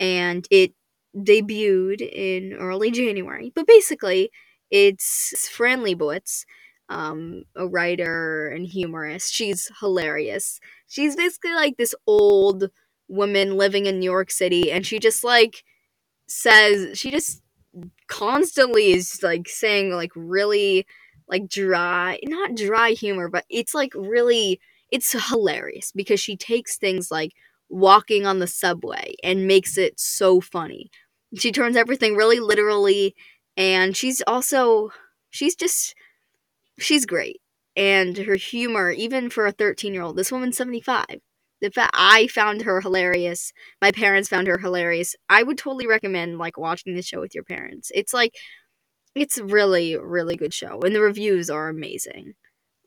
and 0.00 0.46
it 0.50 0.74
debuted 1.16 2.00
in 2.00 2.54
early 2.54 2.90
January. 2.90 3.52
But 3.54 3.66
basically, 3.66 4.30
it's 4.70 5.48
Fran 5.48 5.80
Lebowitz, 5.80 6.44
um, 6.88 7.44
a 7.56 7.66
writer 7.68 8.48
and 8.48 8.66
humorist. 8.66 9.32
She's 9.32 9.70
hilarious. 9.80 10.60
She's 10.88 11.16
basically 11.16 11.54
like 11.54 11.76
this 11.76 11.94
old 12.06 12.70
woman 13.08 13.56
living 13.56 13.86
in 13.86 14.00
New 14.00 14.10
York 14.10 14.30
City, 14.30 14.72
and 14.72 14.86
she 14.86 14.98
just 14.98 15.24
like 15.24 15.64
says 16.28 16.98
she 16.98 17.10
just 17.10 17.42
constantly 18.08 18.92
is 18.92 19.22
like 19.22 19.48
saying 19.48 19.92
like 19.92 20.12
really 20.14 20.86
like 21.28 21.48
dry, 21.48 22.18
not 22.24 22.54
dry 22.54 22.90
humor, 22.90 23.28
but 23.28 23.44
it's 23.50 23.74
like 23.74 23.92
really 23.94 24.60
it's 24.90 25.12
hilarious 25.30 25.92
because 25.92 26.20
she 26.20 26.36
takes 26.36 26.76
things 26.78 27.10
like 27.10 27.32
walking 27.68 28.26
on 28.26 28.38
the 28.38 28.46
subway 28.46 29.14
and 29.22 29.46
makes 29.46 29.76
it 29.76 29.98
so 30.00 30.40
funny. 30.40 30.90
She 31.36 31.52
turns 31.52 31.76
everything 31.76 32.16
really 32.16 32.40
literally 32.40 33.14
and 33.56 33.96
she's 33.96 34.22
also 34.26 34.90
she's 35.30 35.54
just 35.54 35.94
she's 36.78 37.06
great. 37.06 37.40
And 37.76 38.16
her 38.18 38.34
humor 38.34 38.90
even 38.90 39.30
for 39.30 39.46
a 39.46 39.52
13 39.52 39.94
year 39.94 40.02
old 40.02 40.16
this 40.16 40.32
woman's 40.32 40.56
75 40.56 41.06
the 41.60 41.70
fact 41.70 41.94
i 41.94 42.26
found 42.28 42.62
her 42.62 42.80
hilarious 42.80 43.52
my 43.82 43.90
parents 43.92 44.28
found 44.28 44.46
her 44.48 44.58
hilarious 44.58 45.14
i 45.28 45.42
would 45.42 45.58
totally 45.58 45.86
recommend 45.86 46.38
like 46.38 46.58
watching 46.58 46.94
the 46.94 47.02
show 47.02 47.20
with 47.20 47.34
your 47.34 47.44
parents. 47.44 47.90
It's 47.94 48.12
like 48.14 48.34
it's 49.22 49.38
really 49.38 49.96
really 49.96 50.36
good 50.36 50.54
show 50.54 50.80
and 50.80 50.94
the 50.94 51.00
reviews 51.00 51.50
are 51.50 51.68
amazing. 51.68 52.34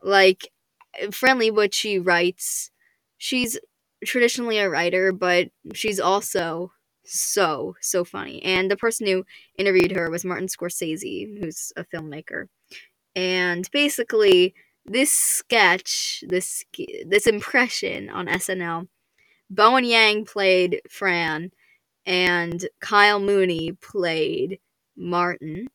Like 0.02 0.52
eh, 1.00 1.10
friendly 1.12 1.52
what 1.52 1.74
she 1.74 2.00
writes. 2.00 2.72
She's 3.18 3.60
traditionally 4.06 4.58
a 4.60 4.70
writer 4.70 5.12
but 5.12 5.50
she's 5.74 6.00
also 6.00 6.72
so 7.04 7.76
so 7.82 8.04
funny. 8.04 8.44
And 8.44 8.70
the 8.70 8.78
person 8.78 9.08
who 9.08 9.26
interviewed 9.58 9.92
her 9.92 10.10
was 10.10 10.26
martin 10.26 10.48
scorsese 10.48 11.40
who's 11.40 11.74
a 11.76 11.84
filmmaker. 11.86 12.46
And 13.16 13.70
basically 13.72 14.54
this 14.86 15.12
sketch 15.12 16.24
this 16.28 16.66
this 17.06 17.28
impression 17.28 18.10
on 18.10 18.28
snl 18.28 18.88
bowen 19.50 19.84
yang 19.84 20.26
played 20.26 20.82
fran 20.90 21.52
and 22.06 22.68
kyle 22.80 23.20
mooney 23.20 23.74
played 23.74 24.60
martin 24.96 25.68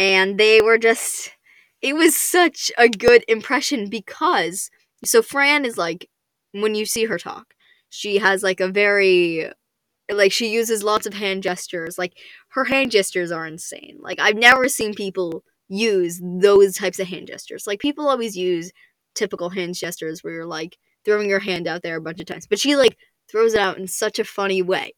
and 0.00 0.38
they 0.38 0.62
were 0.62 0.78
just 0.78 1.32
it 1.82 1.94
was 1.94 2.16
such 2.16 2.72
a 2.78 2.88
good 2.88 3.22
impression 3.28 3.88
because 3.90 4.70
so 5.04 5.20
fran 5.20 5.66
is 5.66 5.76
like 5.76 6.08
when 6.52 6.74
you 6.74 6.86
see 6.86 7.04
her 7.04 7.18
talk 7.18 7.54
she 7.90 8.16
has 8.18 8.42
like 8.42 8.60
a 8.60 8.68
very 8.68 9.50
like 10.10 10.32
she 10.32 10.48
uses 10.48 10.82
lots 10.82 11.06
of 11.06 11.12
hand 11.12 11.42
gestures 11.42 11.98
like 11.98 12.14
her 12.52 12.64
hand 12.64 12.90
gestures 12.90 13.30
are 13.30 13.46
insane. 13.46 13.98
Like 14.00 14.18
i've 14.18 14.36
never 14.36 14.68
seen 14.68 14.94
people 14.94 15.44
use 15.68 16.20
those 16.24 16.74
types 16.76 16.98
of 16.98 17.06
hand 17.06 17.28
gestures. 17.28 17.66
Like 17.66 17.78
people 17.78 18.08
always 18.08 18.36
use 18.36 18.72
typical 19.14 19.50
hand 19.50 19.74
gestures 19.74 20.24
where 20.24 20.32
you're 20.32 20.46
like 20.46 20.78
throwing 21.04 21.28
your 21.28 21.38
hand 21.40 21.68
out 21.68 21.82
there 21.82 21.96
a 21.96 22.00
bunch 22.00 22.20
of 22.20 22.26
times 22.26 22.46
but 22.46 22.58
she 22.58 22.74
like 22.74 22.96
throws 23.30 23.54
it 23.54 23.60
out 23.60 23.78
in 23.78 23.86
such 23.86 24.18
a 24.18 24.24
funny 24.24 24.62
way. 24.62 24.94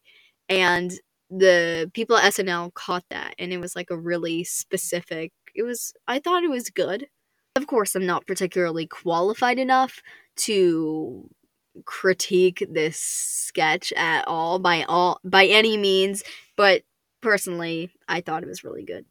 And 0.49 0.93
the 1.39 1.89
people 1.93 2.17
at 2.17 2.33
snl 2.33 2.73
caught 2.73 3.05
that 3.09 3.33
and 3.39 3.51
it 3.51 3.59
was 3.59 3.75
like 3.75 3.89
a 3.89 3.97
really 3.97 4.43
specific 4.43 5.31
it 5.55 5.63
was 5.63 5.93
i 6.07 6.19
thought 6.19 6.43
it 6.43 6.49
was 6.49 6.69
good 6.69 7.07
of 7.55 7.67
course 7.67 7.95
i'm 7.95 8.05
not 8.05 8.27
particularly 8.27 8.85
qualified 8.85 9.59
enough 9.59 10.01
to 10.35 11.29
critique 11.85 12.65
this 12.69 12.97
sketch 12.97 13.91
at 13.93 14.27
all 14.27 14.59
by 14.59 14.83
all 14.83 15.19
by 15.23 15.45
any 15.45 15.77
means, 15.77 16.23
but 16.55 16.83
personally, 17.21 17.91
I 18.07 18.21
thought 18.21 18.43
it 18.43 18.49
was 18.49 18.63
really 18.63 18.83
good. 18.83 19.05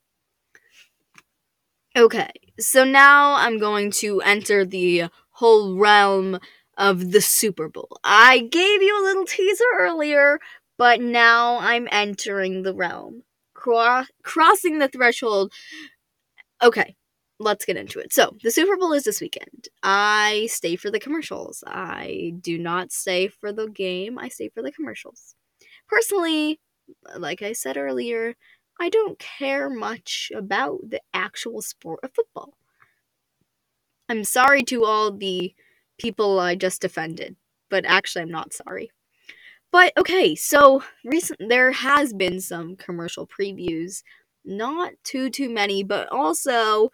Okay, 1.96 2.30
so 2.58 2.84
now 2.84 3.34
I'm 3.34 3.58
going 3.58 3.90
to 3.92 4.20
enter 4.22 4.64
the 4.64 5.04
whole 5.30 5.76
realm 5.76 6.38
of 6.78 7.12
the 7.12 7.20
Super 7.20 7.68
Bowl. 7.68 7.98
I 8.02 8.40
gave 8.40 8.82
you 8.82 8.98
a 8.98 9.04
little 9.04 9.26
teaser 9.26 9.64
earlier, 9.78 10.38
but 10.82 11.00
now 11.00 11.58
I'm 11.60 11.86
entering 11.92 12.64
the 12.64 12.74
realm. 12.74 13.22
Cro- 13.54 14.02
crossing 14.24 14.80
the 14.80 14.88
threshold. 14.88 15.52
Okay, 16.60 16.96
let's 17.38 17.64
get 17.64 17.76
into 17.76 18.00
it. 18.00 18.12
So, 18.12 18.36
the 18.42 18.50
Super 18.50 18.76
Bowl 18.76 18.92
is 18.92 19.04
this 19.04 19.20
weekend. 19.20 19.68
I 19.84 20.48
stay 20.50 20.74
for 20.74 20.90
the 20.90 20.98
commercials. 20.98 21.62
I 21.68 22.32
do 22.40 22.58
not 22.58 22.90
stay 22.90 23.28
for 23.28 23.52
the 23.52 23.68
game, 23.68 24.18
I 24.18 24.26
stay 24.26 24.48
for 24.48 24.60
the 24.60 24.72
commercials. 24.72 25.36
Personally, 25.88 26.58
like 27.16 27.42
I 27.42 27.52
said 27.52 27.76
earlier, 27.76 28.34
I 28.80 28.88
don't 28.88 29.20
care 29.20 29.70
much 29.70 30.32
about 30.34 30.80
the 30.90 31.00
actual 31.14 31.62
sport 31.62 32.00
of 32.02 32.10
football. 32.12 32.54
I'm 34.08 34.24
sorry 34.24 34.64
to 34.64 34.84
all 34.84 35.12
the 35.12 35.54
people 36.00 36.40
I 36.40 36.56
just 36.56 36.82
offended, 36.82 37.36
but 37.70 37.84
actually, 37.86 38.22
I'm 38.22 38.32
not 38.32 38.52
sorry. 38.52 38.90
But 39.72 39.92
okay, 39.96 40.34
so 40.34 40.82
recent 41.04 41.40
there 41.48 41.72
has 41.72 42.12
been 42.12 42.40
some 42.40 42.76
commercial 42.76 43.26
previews, 43.26 44.02
not 44.44 44.92
too 45.04 45.30
too 45.30 45.48
many, 45.50 45.82
but 45.82 46.08
also 46.10 46.90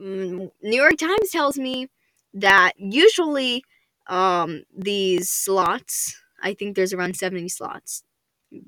Mm, 0.00 0.50
New 0.62 0.76
York 0.82 0.98
Times 0.98 1.30
tells 1.32 1.58
me 1.58 1.88
that 2.34 2.72
usually 2.78 3.64
um, 4.08 4.64
these 4.76 5.30
slots, 5.30 6.16
I 6.42 6.54
think 6.54 6.76
there's 6.76 6.92
around 6.92 7.16
70 7.16 7.48
slots, 7.48 8.04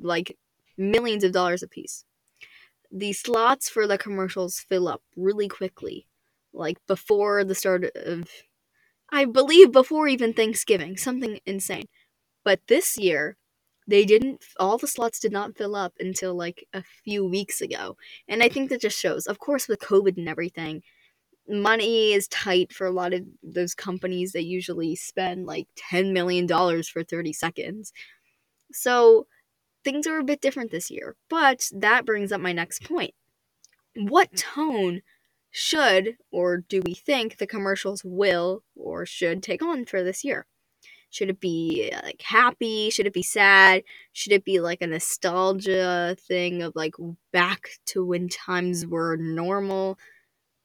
like 0.01 0.39
millions 0.79 1.25
of 1.25 1.33
dollars 1.33 1.63
a 1.63 1.69
piece. 1.69 2.05
The 2.91 3.13
slots 3.13 3.69
for 3.69 3.87
the 3.87 3.99
commercials 3.99 4.61
fill 4.61 4.89
up 4.89 5.03
really 5.17 5.49
quickly, 5.49 6.07
like 6.53 6.79
before 6.87 7.45
the 7.45 7.55
start 7.55 7.85
of, 7.97 8.29
I 9.11 9.25
believe, 9.25 9.73
before 9.73 10.09
even 10.09 10.33
Thanksgiving, 10.33 10.97
something 10.97 11.41
insane. 11.47 11.87
But 12.45 12.61
this 12.69 12.99
year, 12.99 13.37
they 13.87 14.05
didn't, 14.05 14.45
all 14.59 14.79
the 14.79 14.87
slots 14.87 15.19
did 15.19 15.33
not 15.33 15.57
fill 15.57 15.77
up 15.77 15.93
until 16.01 16.35
like 16.35 16.67
a 16.73 16.83
few 17.05 17.25
weeks 17.25 17.61
ago. 17.61 17.97
And 18.29 18.43
I 18.43 18.49
think 18.49 18.71
that 18.71 18.81
just 18.81 18.99
shows, 18.99 19.27
of 19.27 19.39
course, 19.39 19.69
with 19.69 19.81
COVID 19.81 20.17
and 20.17 20.29
everything, 20.29 20.83
money 21.49 22.13
is 22.13 22.27
tight 22.29 22.73
for 22.73 22.87
a 22.87 22.93
lot 22.93 23.13
of 23.13 23.23
those 23.43 23.75
companies 23.75 24.33
that 24.33 24.45
usually 24.45 24.97
spend 24.97 25.47
like 25.47 25.69
$10 25.91 26.13
million 26.13 26.49
for 26.49 27.05
30 27.05 27.33
seconds. 27.33 27.93
So 28.73 29.27
things 29.85 30.07
are 30.07 30.19
a 30.19 30.25
bit 30.25 30.41
different 30.41 30.71
this 30.71 30.91
year. 30.91 31.17
But 31.29 31.69
that 31.73 32.07
brings 32.07 32.33
up 32.33 32.41
my 32.41 32.53
next 32.53 32.85
point. 32.85 33.15
What 33.95 34.35
tone 34.35 35.03
should 35.51 36.17
or 36.33 36.59
do 36.59 36.83
we 36.85 36.95
think 36.95 37.37
the 37.37 37.47
commercials 37.47 38.03
will 38.05 38.65
or 38.75 39.07
should 39.07 39.43
take 39.43 39.63
on 39.63 39.85
for 39.85 40.03
this 40.03 40.25
year? 40.25 40.47
Should 41.15 41.31
it 41.31 41.39
be 41.39 41.93
uh, 41.95 42.01
like 42.03 42.23
happy? 42.23 42.91
Should 42.91 43.07
it 43.07 43.13
be 43.13 43.23
sad? 43.23 43.85
Should 44.13 44.33
it 44.33 44.45
be 44.45 44.59
like 44.59 44.83
a 44.83 44.89
nostalgia 44.89 46.17
thing 46.19 46.61
of 46.61 46.75
like 46.75 46.95
back 47.33 47.69
to 47.87 48.05
when 48.05 48.29
times 48.29 48.85
were 48.85 49.17
normal? 49.17 49.97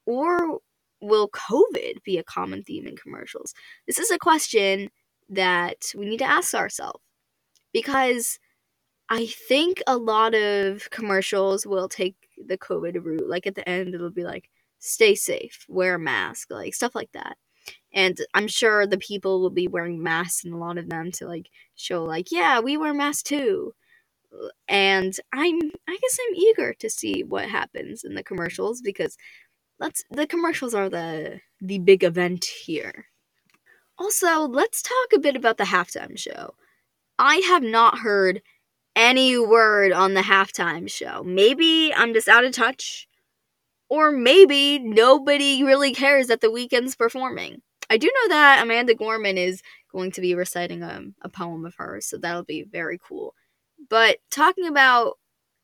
Or 0.06 0.58
will 1.00 1.28
COVID 1.28 2.02
be 2.02 2.18
a 2.18 2.24
common 2.24 2.64
theme 2.64 2.88
in 2.88 2.96
commercials? 2.96 3.54
This 3.86 4.00
is 4.00 4.10
a 4.10 4.18
question 4.18 4.90
that 5.28 5.92
we 5.96 6.04
need 6.04 6.18
to 6.18 6.24
ask 6.24 6.52
ourselves 6.52 6.98
because 7.72 8.40
I 9.08 9.26
think 9.26 9.80
a 9.86 9.96
lot 9.96 10.34
of 10.34 10.90
commercials 10.90 11.64
will 11.64 11.88
take 11.88 12.16
the 12.44 12.58
COVID 12.58 13.04
route. 13.04 13.28
Like 13.28 13.46
at 13.46 13.54
the 13.54 13.68
end, 13.68 13.94
it'll 13.94 14.10
be 14.10 14.24
like, 14.24 14.50
stay 14.80 15.14
safe, 15.14 15.64
wear 15.68 15.94
a 15.94 15.98
mask, 16.00 16.50
like 16.50 16.74
stuff 16.74 16.96
like 16.96 17.12
that. 17.12 17.36
And 17.92 18.18
I'm 18.34 18.48
sure 18.48 18.86
the 18.86 18.98
people 18.98 19.40
will 19.40 19.50
be 19.50 19.68
wearing 19.68 20.02
masks 20.02 20.44
and 20.44 20.54
a 20.54 20.58
lot 20.58 20.78
of 20.78 20.88
them 20.88 21.10
to 21.12 21.26
like 21.26 21.50
show, 21.76 22.04
like, 22.04 22.30
yeah, 22.30 22.60
we 22.60 22.76
wear 22.76 22.94
masks 22.94 23.22
too. 23.24 23.74
And 24.68 25.14
I'm, 25.32 25.58
I 25.88 25.98
guess 26.00 26.18
I'm 26.28 26.34
eager 26.36 26.74
to 26.74 26.90
see 26.90 27.24
what 27.24 27.48
happens 27.48 28.04
in 28.04 28.14
the 28.14 28.22
commercials 28.22 28.80
because 28.80 29.16
let's 29.80 30.04
the 30.10 30.26
commercials 30.26 30.74
are 30.74 30.88
the 30.88 31.40
the 31.60 31.78
big 31.78 32.04
event 32.04 32.44
here. 32.44 33.06
Also, 33.98 34.42
let's 34.48 34.82
talk 34.82 35.12
a 35.14 35.18
bit 35.18 35.36
about 35.36 35.58
the 35.58 35.64
halftime 35.64 36.18
show. 36.18 36.54
I 37.18 37.36
have 37.36 37.62
not 37.62 37.98
heard 37.98 38.42
any 38.96 39.38
word 39.38 39.92
on 39.92 40.14
the 40.14 40.22
halftime 40.22 40.90
show. 40.90 41.22
Maybe 41.24 41.92
I'm 41.94 42.14
just 42.14 42.28
out 42.28 42.44
of 42.44 42.52
touch, 42.52 43.08
or 43.88 44.10
maybe 44.12 44.78
nobody 44.78 45.64
really 45.64 45.92
cares 45.94 46.28
that 46.28 46.40
the 46.40 46.48
Weeknd's 46.48 46.96
performing. 46.96 47.62
I 47.90 47.98
do 47.98 48.06
know 48.06 48.28
that 48.30 48.62
Amanda 48.62 48.94
Gorman 48.94 49.36
is 49.36 49.62
going 49.92 50.12
to 50.12 50.22
be 50.22 50.34
reciting 50.34 50.82
a, 50.82 51.02
a 51.22 51.28
poem 51.28 51.66
of 51.66 51.74
hers, 51.76 52.06
so 52.06 52.16
that'll 52.18 52.44
be 52.44 52.62
very 52.62 52.98
cool. 52.98 53.34
But 53.88 54.18
talking 54.30 54.66
about 54.66 55.18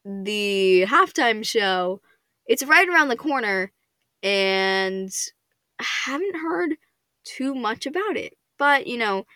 the 0.05 0.85
halftime 0.89 1.45
show, 1.45 2.01
it's 2.47 2.65
right 2.65 2.89
around 2.89 3.09
the 3.09 3.17
corner, 3.17 3.73
and 4.23 5.13
I 5.79 5.85
haven't 6.05 6.37
heard 6.41 6.77
too 7.25 7.55
much 7.55 7.87
about 7.87 8.17
it. 8.17 8.35
But, 8.59 8.87
you 8.87 8.99
know, 8.99 9.27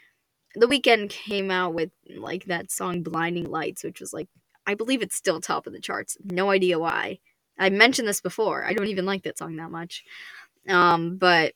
the 0.55 0.67
Weeknd 0.67 1.11
came 1.11 1.51
out 1.51 1.75
with 1.75 1.91
like 2.17 2.47
that 2.47 2.71
song 2.71 3.03
Blinding 3.03 3.51
Lights, 3.51 3.85
which 3.85 4.01
was 4.01 4.13
like 4.13 4.29
I 4.67 4.75
believe 4.75 5.03
it's 5.03 5.17
still 5.17 5.41
top 5.41 5.67
of 5.67 5.73
the 5.73 5.81
charts. 5.81 6.17
No 6.25 6.51
idea 6.51 6.79
why. 6.79 7.19
I 7.59 7.71
mentioned 7.71 8.09
this 8.09 8.21
before. 8.21 8.65
I 8.65 8.73
don't 8.73 8.87
even 8.89 9.07
like 9.07 9.25
that 9.25 9.39
song 9.39 9.57
that 9.57 9.71
much. 9.71 10.05
Um, 10.69 11.17
but 11.17 11.55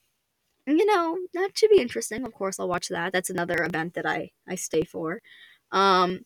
you 0.66 0.86
know, 0.86 1.18
that 1.34 1.50
should 1.56 1.70
be 1.70 1.80
interesting. 1.80 2.24
Of 2.24 2.32
course 2.34 2.58
I'll 2.60 2.68
watch 2.68 2.88
that. 2.88 3.12
That's 3.12 3.30
another 3.30 3.62
event 3.64 3.94
that 3.94 4.06
I 4.06 4.30
I 4.48 4.54
stay 4.56 4.82
for. 4.84 5.20
Um 5.72 6.20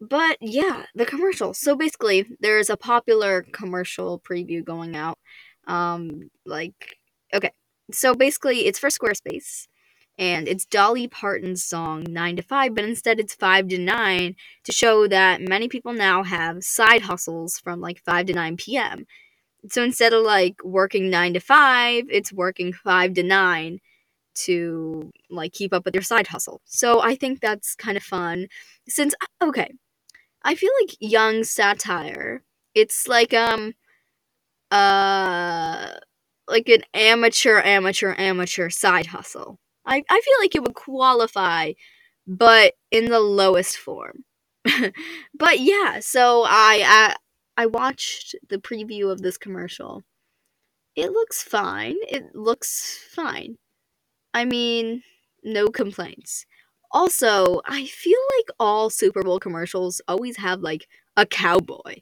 but 0.00 0.38
yeah, 0.40 0.84
the 0.94 1.06
commercial. 1.06 1.54
So 1.54 1.76
basically, 1.76 2.26
there's 2.40 2.70
a 2.70 2.76
popular 2.76 3.46
commercial 3.52 4.20
preview 4.20 4.64
going 4.64 4.96
out. 4.96 5.18
Um 5.66 6.30
like 6.46 6.98
okay. 7.34 7.52
So 7.92 8.14
basically, 8.14 8.66
it's 8.66 8.78
for 8.78 8.88
Squarespace 8.90 9.68
and 10.18 10.48
it's 10.48 10.64
Dolly 10.66 11.08
Parton's 11.08 11.64
song 11.64 12.04
9 12.08 12.36
to 12.36 12.42
5, 12.42 12.74
but 12.74 12.84
instead 12.84 13.20
it's 13.20 13.34
5 13.34 13.68
to 13.68 13.78
9 13.78 14.34
to 14.64 14.72
show 14.72 15.06
that 15.08 15.40
many 15.42 15.68
people 15.68 15.92
now 15.92 16.22
have 16.22 16.64
side 16.64 17.02
hustles 17.02 17.58
from 17.58 17.80
like 17.80 18.00
5 18.04 18.26
to 18.26 18.32
9 18.34 18.56
p.m. 18.56 19.06
So 19.70 19.82
instead 19.82 20.12
of 20.12 20.24
like 20.24 20.56
working 20.64 21.10
9 21.10 21.34
to 21.34 21.40
5, 21.40 22.04
it's 22.10 22.32
working 22.32 22.72
5 22.72 23.14
to 23.14 23.22
9 23.22 23.78
to 24.34 25.10
like 25.30 25.52
keep 25.52 25.72
up 25.72 25.84
with 25.84 25.94
your 25.94 26.02
side 26.02 26.26
hustle. 26.26 26.60
So 26.64 27.00
I 27.02 27.14
think 27.14 27.40
that's 27.40 27.74
kind 27.74 27.96
of 27.96 28.02
fun 28.02 28.48
since 28.88 29.14
okay. 29.42 29.72
I 30.42 30.54
feel 30.54 30.70
like 30.80 30.96
young 31.00 31.44
satire, 31.44 32.42
it's 32.74 33.08
like 33.08 33.34
um 33.34 33.74
uh 34.70 35.94
like 36.48 36.68
an 36.68 36.82
amateur 36.94 37.60
amateur 37.62 38.14
amateur 38.18 38.68
side 38.70 39.06
hustle 39.06 39.58
I, 39.86 40.02
I 40.08 40.20
feel 40.20 40.34
like 40.40 40.54
it 40.54 40.62
would 40.62 40.74
qualify, 40.74 41.72
but 42.26 42.74
in 42.90 43.06
the 43.06 43.20
lowest 43.20 43.76
form. 43.78 44.24
but 45.34 45.60
yeah, 45.60 46.00
so 46.00 46.44
I, 46.46 46.82
I 46.84 47.16
I 47.56 47.66
watched 47.66 48.34
the 48.48 48.58
preview 48.58 49.10
of 49.10 49.22
this 49.22 49.38
commercial. 49.38 50.02
It 50.94 51.12
looks 51.12 51.42
fine. 51.42 51.96
It 52.08 52.34
looks 52.34 52.98
fine. 53.10 53.56
I 54.34 54.44
mean, 54.44 55.02
no 55.42 55.68
complaints. 55.68 56.46
Also, 56.90 57.60
I 57.66 57.86
feel 57.86 58.18
like 58.38 58.46
all 58.58 58.90
Super 58.90 59.22
Bowl 59.22 59.40
commercials 59.40 60.00
always 60.06 60.36
have 60.38 60.60
like 60.60 60.86
a 61.16 61.26
cowboy. 61.26 61.96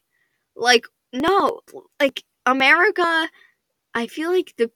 Like 0.57 0.87
no, 1.13 1.61
like 2.01 2.25
America, 2.47 3.29
I 3.95 4.07
feel 4.07 4.31
like 4.31 4.55
the 4.59 4.71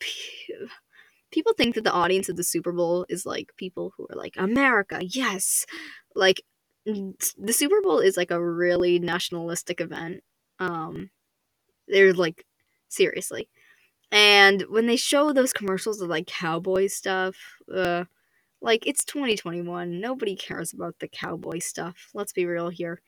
people 1.31 1.53
think 1.55 1.75
that 1.75 1.85
the 1.85 1.93
audience 1.93 2.29
of 2.29 2.37
the 2.37 2.45
Super 2.45 2.73
Bowl 2.73 3.05
is 3.09 3.27
like 3.27 3.53
people 3.57 3.93
who 3.97 4.07
are 4.11 4.17
like 4.17 4.35
America, 4.37 5.01
yes. 5.03 5.67
Like 6.15 6.43
the 6.87 7.53
Super 7.53 7.81
Bowl 7.83 7.99
is 7.99 8.17
like 8.17 8.31
a 8.31 8.43
really 8.43 8.99
nationalistic 8.99 9.81
event. 9.81 10.23
Um 10.59 11.11
they're 11.89 12.13
like 12.15 12.45
seriously. 12.89 13.49
And 14.13 14.63
when 14.71 14.87
they 14.87 14.97
show 14.97 15.33
those 15.33 15.53
commercials 15.53 16.01
of 16.01 16.09
like 16.11 16.27
cowboy 16.27 16.89
stuff, 16.89 17.37
uh 17.75 18.05
like 18.63 18.87
it's 18.87 19.05
2021. 19.05 20.01
Nobody 20.01 20.37
cares 20.37 20.73
about 20.73 20.97
the 21.01 21.09
cowboy 21.09 21.61
stuff. 21.61 22.11
Let's 22.15 22.33
be 22.33 22.47
real 22.47 22.71
here. 22.71 23.01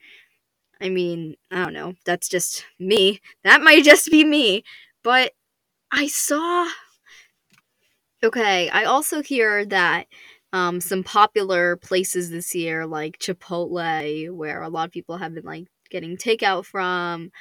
I 0.81 0.89
mean, 0.89 1.35
I 1.51 1.63
don't 1.63 1.73
know. 1.73 1.93
That's 2.05 2.29
just 2.29 2.65
me. 2.79 3.21
That 3.43 3.61
might 3.61 3.83
just 3.85 4.11
be 4.11 4.23
me. 4.25 4.63
But 5.03 5.33
I 5.91 6.07
saw 6.07 6.67
Okay, 8.23 8.69
I 8.69 8.83
also 8.83 9.21
hear 9.23 9.65
that 9.65 10.05
um, 10.53 10.79
some 10.79 11.03
popular 11.03 11.77
places 11.77 12.29
this 12.29 12.53
year, 12.53 12.85
like 12.85 13.17
Chipotle, 13.17 14.29
where 14.31 14.61
a 14.61 14.69
lot 14.69 14.85
of 14.87 14.91
people 14.91 15.17
have 15.17 15.33
been 15.33 15.43
like 15.45 15.67
getting 15.91 16.17
takeout 16.17 16.65
from, 16.65 17.31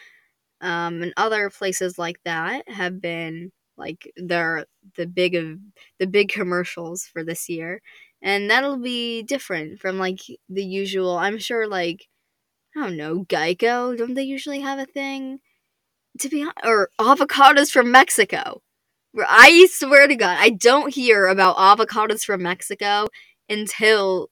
um, 0.60 1.02
and 1.02 1.14
other 1.16 1.50
places 1.50 1.98
like 1.98 2.20
that 2.24 2.68
have 2.68 3.00
been 3.00 3.52
like 3.76 4.12
they're 4.16 4.66
the 4.96 5.06
big 5.06 5.34
of 5.34 5.58
the 5.98 6.06
big 6.06 6.28
commercials 6.30 7.04
for 7.04 7.24
this 7.24 7.48
year, 7.48 7.80
and 8.22 8.50
that'll 8.50 8.78
be 8.78 9.22
different 9.22 9.80
from 9.80 9.98
like 9.98 10.20
the 10.48 10.64
usual. 10.64 11.16
I'm 11.16 11.38
sure 11.38 11.66
like 11.68 12.08
I 12.76 12.80
don't 12.82 12.96
know 12.96 13.24
Geico. 13.24 13.96
Don't 13.96 14.14
they 14.14 14.22
usually 14.22 14.60
have 14.60 14.78
a 14.78 14.86
thing? 14.86 15.40
To 16.20 16.28
be 16.28 16.42
honest, 16.42 16.58
or 16.64 16.90
avocados 17.00 17.70
from 17.70 17.90
Mexico. 17.92 18.62
I 19.18 19.66
swear 19.70 20.06
to 20.06 20.16
God, 20.16 20.36
I 20.38 20.50
don't 20.50 20.94
hear 20.94 21.26
about 21.26 21.56
avocados 21.56 22.24
from 22.24 22.42
Mexico 22.42 23.06
until 23.48 24.30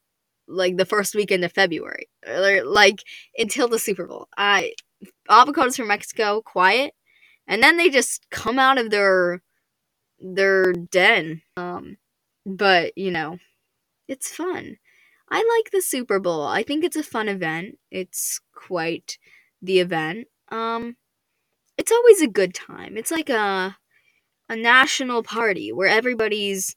like 0.49 0.77
the 0.77 0.85
first 0.87 1.15
weekend 1.15 1.45
of 1.45 1.53
February, 1.53 2.09
or, 2.27 2.65
like 2.65 3.03
until 3.37 3.69
the 3.69 3.79
Super 3.79 4.07
Bowl. 4.07 4.29
I 4.37 4.73
avocados 5.31 5.77
from 5.77 5.89
Mexico, 5.89 6.43
quiet, 6.43 6.95
and 7.47 7.63
then 7.63 7.77
they 7.77 7.89
just 7.91 8.27
come 8.31 8.59
out 8.59 8.79
of 8.79 8.91
their 8.91 9.43
their 10.19 10.73
den. 10.73 11.43
Um, 11.57 11.99
but 12.47 12.97
you 12.97 13.11
know, 13.11 13.39
it's 14.09 14.35
fun. 14.35 14.79
I 15.31 15.37
like 15.39 15.71
the 15.71 15.83
Super 15.83 16.19
Bowl. 16.19 16.47
I 16.47 16.63
think 16.63 16.85
it's 16.85 16.97
a 16.97 17.03
fun 17.03 17.29
event. 17.29 17.79
It's 17.91 18.41
quite 18.55 19.19
the 19.61 19.81
event. 19.81 20.29
Um, 20.51 20.97
it's 21.77 21.93
always 21.93 22.23
a 22.23 22.27
good 22.29 22.55
time. 22.55 22.97
It's 22.97 23.11
like 23.11 23.29
a 23.31 23.77
a 24.49 24.57
national 24.57 25.23
party 25.23 25.73
where 25.73 25.89
everybody's 25.89 26.75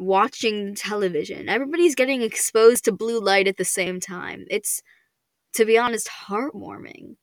watching 0.00 0.74
television. 0.74 1.48
Everybody's 1.48 1.94
getting 1.94 2.22
exposed 2.22 2.84
to 2.86 2.92
blue 2.92 3.20
light 3.20 3.46
at 3.46 3.58
the 3.58 3.64
same 3.64 4.00
time. 4.00 4.46
It's 4.50 4.82
to 5.52 5.64
be 5.64 5.76
honest 5.76 6.08
heartwarming. 6.26 7.16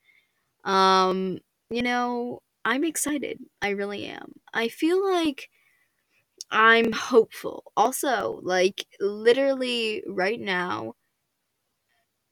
Um, 0.63 1.39
you 1.69 1.81
know, 1.81 2.41
I'm 2.63 2.83
excited. 2.83 3.39
I 3.61 3.69
really 3.69 4.05
am. 4.05 4.33
I 4.53 4.67
feel 4.67 5.03
like 5.03 5.49
I'm 6.51 6.91
hopeful. 6.91 7.63
Also, 7.75 8.39
like 8.43 8.85
literally 8.99 10.03
right 10.07 10.39
now 10.39 10.93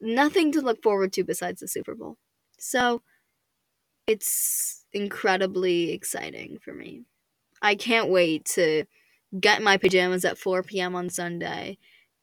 nothing 0.00 0.52
to 0.52 0.60
look 0.60 0.82
forward 0.82 1.12
to 1.14 1.24
besides 1.24 1.60
the 1.60 1.68
Super 1.68 1.94
Bowl. 1.94 2.18
So, 2.58 3.02
it's 4.06 4.84
incredibly 4.92 5.90
exciting 5.90 6.58
for 6.62 6.72
me. 6.72 7.02
I 7.60 7.74
can't 7.74 8.10
wait 8.10 8.44
to 8.54 8.84
get 9.40 9.62
my 9.62 9.76
pajamas 9.76 10.24
at 10.24 10.38
4 10.38 10.62
p.m. 10.62 10.94
on 10.94 11.10
Sunday 11.10 11.78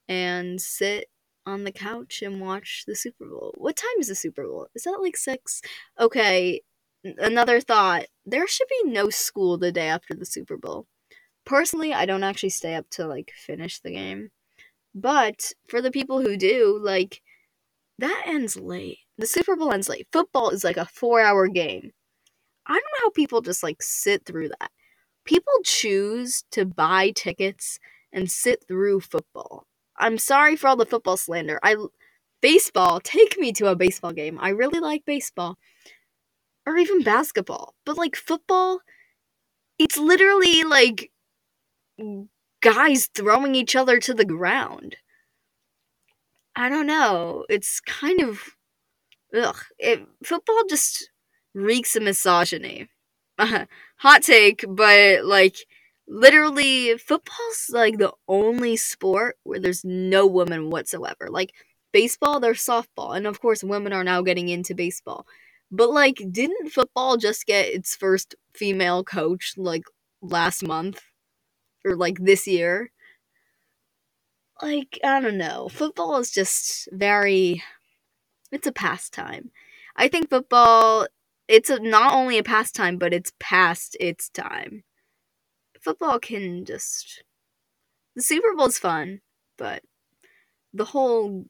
and 0.07 0.59
sit 0.59 1.09
on 1.45 1.63
the 1.63 1.71
couch 1.71 2.21
and 2.21 2.41
watch 2.41 2.83
the 2.87 2.95
Super 2.95 3.25
Bowl. 3.25 3.53
What 3.57 3.75
time 3.75 3.99
is 3.99 4.07
the 4.07 4.15
Super 4.15 4.43
Bowl? 4.43 4.67
Is 4.75 4.83
that 4.83 4.99
like 5.01 5.17
6? 5.17 5.61
Okay, 5.99 6.61
another 7.03 7.59
thought. 7.59 8.05
There 8.25 8.47
should 8.47 8.67
be 8.69 8.91
no 8.91 9.09
school 9.09 9.57
the 9.57 9.71
day 9.71 9.87
after 9.87 10.13
the 10.13 10.25
Super 10.25 10.57
Bowl. 10.57 10.87
Personally, 11.45 11.93
I 11.93 12.05
don't 12.05 12.23
actually 12.23 12.49
stay 12.49 12.75
up 12.75 12.89
to 12.91 13.05
like 13.05 13.31
finish 13.35 13.79
the 13.79 13.91
game. 13.91 14.29
But 14.95 15.51
for 15.67 15.81
the 15.81 15.91
people 15.91 16.21
who 16.21 16.37
do, 16.37 16.79
like 16.81 17.21
that 17.99 18.23
ends 18.25 18.57
late. 18.57 18.99
The 19.17 19.27
Super 19.27 19.55
Bowl 19.55 19.71
ends 19.73 19.89
late. 19.89 20.07
Football 20.11 20.49
is 20.49 20.63
like 20.63 20.77
a 20.77 20.87
4-hour 20.99 21.47
game. 21.49 21.91
I 22.65 22.73
don't 22.73 22.81
know 22.81 23.03
how 23.03 23.09
people 23.11 23.41
just 23.41 23.63
like 23.63 23.81
sit 23.81 24.25
through 24.25 24.49
that 24.49 24.71
people 25.25 25.53
choose 25.63 26.43
to 26.51 26.65
buy 26.65 27.11
tickets 27.11 27.79
and 28.11 28.29
sit 28.29 28.65
through 28.67 29.01
football. 29.01 29.65
I'm 29.97 30.17
sorry 30.17 30.55
for 30.55 30.67
all 30.67 30.75
the 30.75 30.85
football 30.85 31.17
slander. 31.17 31.59
I 31.63 31.75
baseball, 32.41 32.99
take 32.99 33.37
me 33.37 33.53
to 33.53 33.67
a 33.67 33.75
baseball 33.75 34.11
game. 34.11 34.37
I 34.39 34.49
really 34.49 34.79
like 34.79 35.05
baseball. 35.05 35.57
Or 36.65 36.77
even 36.77 37.03
basketball. 37.03 37.73
But 37.85 37.97
like 37.97 38.15
football, 38.15 38.79
it's 39.79 39.97
literally 39.97 40.63
like 40.63 41.11
guys 42.61 43.09
throwing 43.13 43.55
each 43.55 43.75
other 43.75 43.99
to 43.99 44.13
the 44.13 44.25
ground. 44.25 44.97
I 46.55 46.69
don't 46.69 46.87
know. 46.87 47.45
It's 47.49 47.79
kind 47.81 48.21
of 48.21 48.41
ugh. 49.35 49.57
It, 49.79 50.05
football 50.23 50.63
just 50.69 51.09
reeks 51.53 51.95
of 51.95 52.03
misogyny. 52.03 52.89
hot 53.97 54.23
take, 54.23 54.63
but 54.67 55.25
like 55.25 55.55
literally 56.07 56.97
football's 56.97 57.67
like 57.71 57.97
the 57.97 58.11
only 58.27 58.75
sport 58.75 59.37
where 59.43 59.59
there's 59.59 59.83
no 59.85 60.27
women 60.27 60.69
whatsoever. 60.69 61.27
Like 61.29 61.53
baseball, 61.91 62.39
there's 62.39 62.63
softball, 62.65 63.15
and 63.15 63.27
of 63.27 63.41
course 63.41 63.63
women 63.63 63.93
are 63.93 64.03
now 64.03 64.21
getting 64.21 64.49
into 64.49 64.75
baseball. 64.75 65.25
But 65.71 65.91
like 65.91 66.21
didn't 66.31 66.71
football 66.71 67.17
just 67.17 67.45
get 67.45 67.67
its 67.67 67.95
first 67.95 68.35
female 68.53 69.03
coach 69.03 69.53
like 69.57 69.83
last 70.21 70.65
month 70.65 71.01
or 71.85 71.95
like 71.95 72.17
this 72.19 72.47
year? 72.47 72.91
Like 74.61 74.99
I 75.03 75.19
don't 75.19 75.37
know. 75.37 75.69
Football 75.69 76.17
is 76.17 76.31
just 76.31 76.87
very 76.91 77.63
it's 78.51 78.67
a 78.67 78.71
pastime. 78.71 79.51
I 79.95 80.07
think 80.07 80.29
football 80.29 81.07
it's 81.47 81.69
a, 81.69 81.79
not 81.79 82.13
only 82.13 82.37
a 82.37 82.43
pastime 82.43 82.97
but 82.97 83.13
it's 83.13 83.33
past 83.39 83.97
its 83.99 84.29
time 84.29 84.83
football 85.81 86.19
can 86.19 86.63
just 86.65 87.23
the 88.15 88.21
Super 88.21 88.53
Bowl's 88.55 88.77
fun, 88.77 89.21
but 89.57 89.81
the 90.73 90.85
whole 90.85 91.45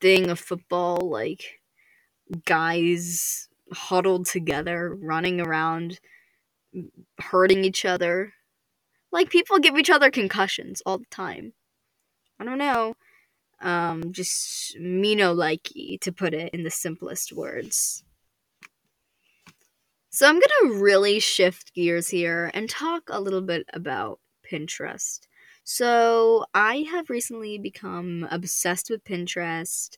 thing 0.00 0.30
of 0.30 0.38
football, 0.38 0.98
like 1.10 1.60
guys 2.46 3.48
huddled 3.72 4.26
together, 4.26 4.94
running 4.94 5.40
around, 5.40 6.00
hurting 7.18 7.64
each 7.64 7.84
other. 7.84 8.32
Like 9.12 9.30
people 9.30 9.58
give 9.58 9.76
each 9.76 9.90
other 9.90 10.10
concussions 10.10 10.82
all 10.84 10.98
the 10.98 11.04
time. 11.10 11.52
I 12.40 12.44
don't 12.44 12.58
know. 12.58 12.94
Um, 13.60 14.12
just 14.12 14.76
me 14.78 15.14
no 15.14 15.34
likey 15.34 16.00
to 16.00 16.12
put 16.12 16.34
it 16.34 16.52
in 16.52 16.64
the 16.64 16.70
simplest 16.70 17.32
words. 17.32 18.02
So 20.14 20.28
I'm 20.28 20.34
going 20.34 20.42
to 20.62 20.80
really 20.80 21.18
shift 21.18 21.74
gears 21.74 22.06
here 22.06 22.48
and 22.54 22.70
talk 22.70 23.02
a 23.08 23.20
little 23.20 23.40
bit 23.40 23.66
about 23.72 24.20
Pinterest. 24.48 25.26
So 25.64 26.46
I 26.54 26.86
have 26.88 27.10
recently 27.10 27.58
become 27.58 28.24
obsessed 28.30 28.90
with 28.90 29.02
Pinterest, 29.02 29.96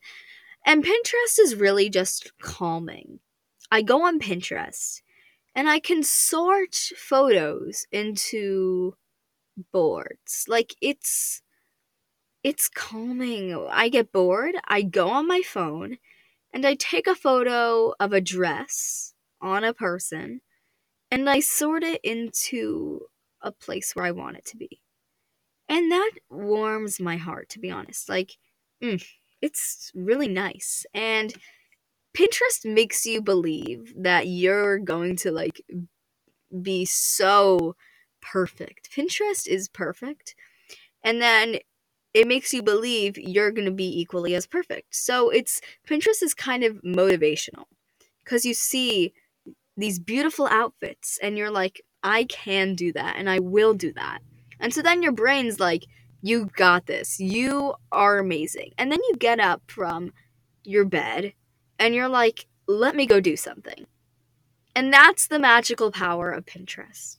and 0.65 0.83
Pinterest 0.83 1.39
is 1.39 1.55
really 1.55 1.91
just 1.91 2.33
calming. 2.41 3.19
I 3.71 3.83
go 3.83 4.07
on 4.07 4.19
Pinterest 4.19 5.03
and 5.55 5.69
I 5.69 5.81
can 5.81 6.03
sort 6.03 6.75
photos 6.97 7.87
into 7.93 8.97
boards. 9.71 10.47
Like 10.49 10.77
it's 10.81 11.43
it's 12.43 12.71
calming. 12.71 13.69
I 13.71 13.91
get 13.91 14.13
bored, 14.13 14.55
I 14.67 14.81
go 14.81 15.11
on 15.11 15.29
my 15.29 15.43
phone 15.43 15.99
and 16.55 16.67
I 16.67 16.75
take 16.75 17.07
a 17.07 17.15
photo 17.15 17.93
of 18.01 18.15
a 18.15 18.23
dress 18.23 19.13
on 19.47 19.65
a 19.65 19.73
person 19.73 20.41
and 21.11 21.31
I 21.31 21.41
sort 21.41 21.85
it 21.85 22.01
into 22.03 23.01
a 23.41 23.53
place 23.53 23.95
where 23.95 24.05
I 24.05 24.11
want 24.11 24.37
it 24.37 24.45
to 24.47 24.57
be. 24.57 24.81
And 25.69 25.91
that 25.91 26.13
warms 26.29 27.01
my 27.01 27.17
heart, 27.17 27.49
to 27.51 27.59
be 27.59 27.71
honest. 27.71 28.09
Like, 28.09 28.33
mm, 28.83 29.03
it's 29.41 29.93
really 29.95 30.29
nice. 30.29 30.85
And 30.93 31.33
Pinterest 32.17 32.65
makes 32.65 33.07
you 33.07 33.23
believe 33.23 33.95
that 33.97 34.27
you're 34.27 34.79
going 34.79 35.17
to, 35.17 35.31
like, 35.31 35.61
be 36.63 36.85
so 36.85 37.77
perfect. 38.21 38.91
Pinterest 38.91 39.47
is 39.47 39.69
perfect. 39.69 40.35
And 41.03 41.23
then 41.23 41.59
it 42.15 42.27
makes 42.27 42.53
you 42.53 42.63
believe 42.63 43.19
you're 43.19 43.51
going 43.51 43.67
to 43.67 43.73
be 43.73 44.01
equally 44.01 44.35
as 44.35 44.47
perfect. 44.47 44.95
So 44.95 45.31
it's 45.31 45.61
Pinterest 45.89 46.23
is 46.23 46.35
kind 46.35 46.65
of 46.65 46.81
motivational 46.83 47.65
because 48.25 48.45
you 48.45 48.55
see 48.55 49.13
these 49.77 49.99
beautiful 49.99 50.47
outfits 50.47 51.19
and 51.23 51.37
you're 51.37 51.51
like 51.51 51.83
I 52.03 52.25
can 52.25 52.75
do 52.75 52.93
that 52.93 53.17
and 53.17 53.29
I 53.29 53.41
will 53.41 53.75
do 53.75 53.93
that. 53.95 54.21
And 54.61 54.73
so 54.73 54.81
then 54.83 55.03
your 55.03 55.13
brain's 55.13 55.61
like 55.61 55.85
you 56.23 56.47
got 56.57 56.87
this. 56.87 57.21
You 57.21 57.75
are 57.93 58.19
amazing. 58.19 58.73
And 58.79 58.91
then 58.91 59.01
you 59.09 59.17
get 59.19 59.39
up 59.39 59.63
from 59.67 60.13
your 60.65 60.85
bed 60.85 61.35
and 61.79 61.95
you're 61.95 62.09
like 62.09 62.47
let 62.67 62.97
me 62.97 63.07
go 63.07 63.21
do 63.21 63.37
something. 63.37 63.87
And 64.75 64.93
that's 64.93 65.29
the 65.29 65.39
magical 65.39 65.91
power 65.91 66.31
of 66.31 66.47
Pinterest. 66.47 67.17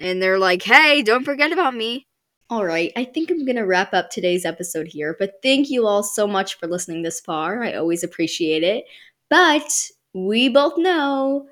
And 0.00 0.22
they're 0.22 0.38
like, 0.38 0.62
"Hey, 0.62 1.02
don't 1.02 1.24
forget 1.24 1.52
about 1.52 1.74
me." 1.74 2.06
All 2.50 2.64
right, 2.64 2.92
I 2.96 3.04
think 3.04 3.30
I'm 3.30 3.44
going 3.44 3.56
to 3.56 3.66
wrap 3.66 3.92
up 3.92 4.08
today's 4.08 4.46
episode 4.46 4.86
here, 4.86 5.14
but 5.18 5.34
thank 5.42 5.68
you 5.68 5.86
all 5.86 6.02
so 6.02 6.26
much 6.26 6.54
for 6.54 6.66
listening 6.66 7.02
this 7.02 7.20
far. 7.20 7.62
I 7.62 7.74
always 7.74 8.02
appreciate 8.02 8.62
it. 8.62 8.86
But 9.28 9.70
we 10.14 10.48
both 10.48 10.78
know 10.78 11.46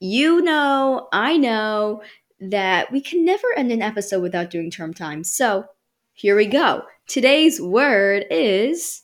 you 0.00 0.40
know, 0.42 1.08
I 1.12 1.36
know 1.36 2.02
that 2.40 2.92
we 2.92 3.00
can 3.00 3.24
never 3.24 3.46
end 3.56 3.72
an 3.72 3.82
episode 3.82 4.22
without 4.22 4.50
doing 4.50 4.70
term 4.70 4.94
time. 4.94 5.24
So 5.24 5.66
here 6.12 6.36
we 6.36 6.46
go. 6.46 6.82
Today's 7.06 7.60
word 7.60 8.24
is 8.30 9.02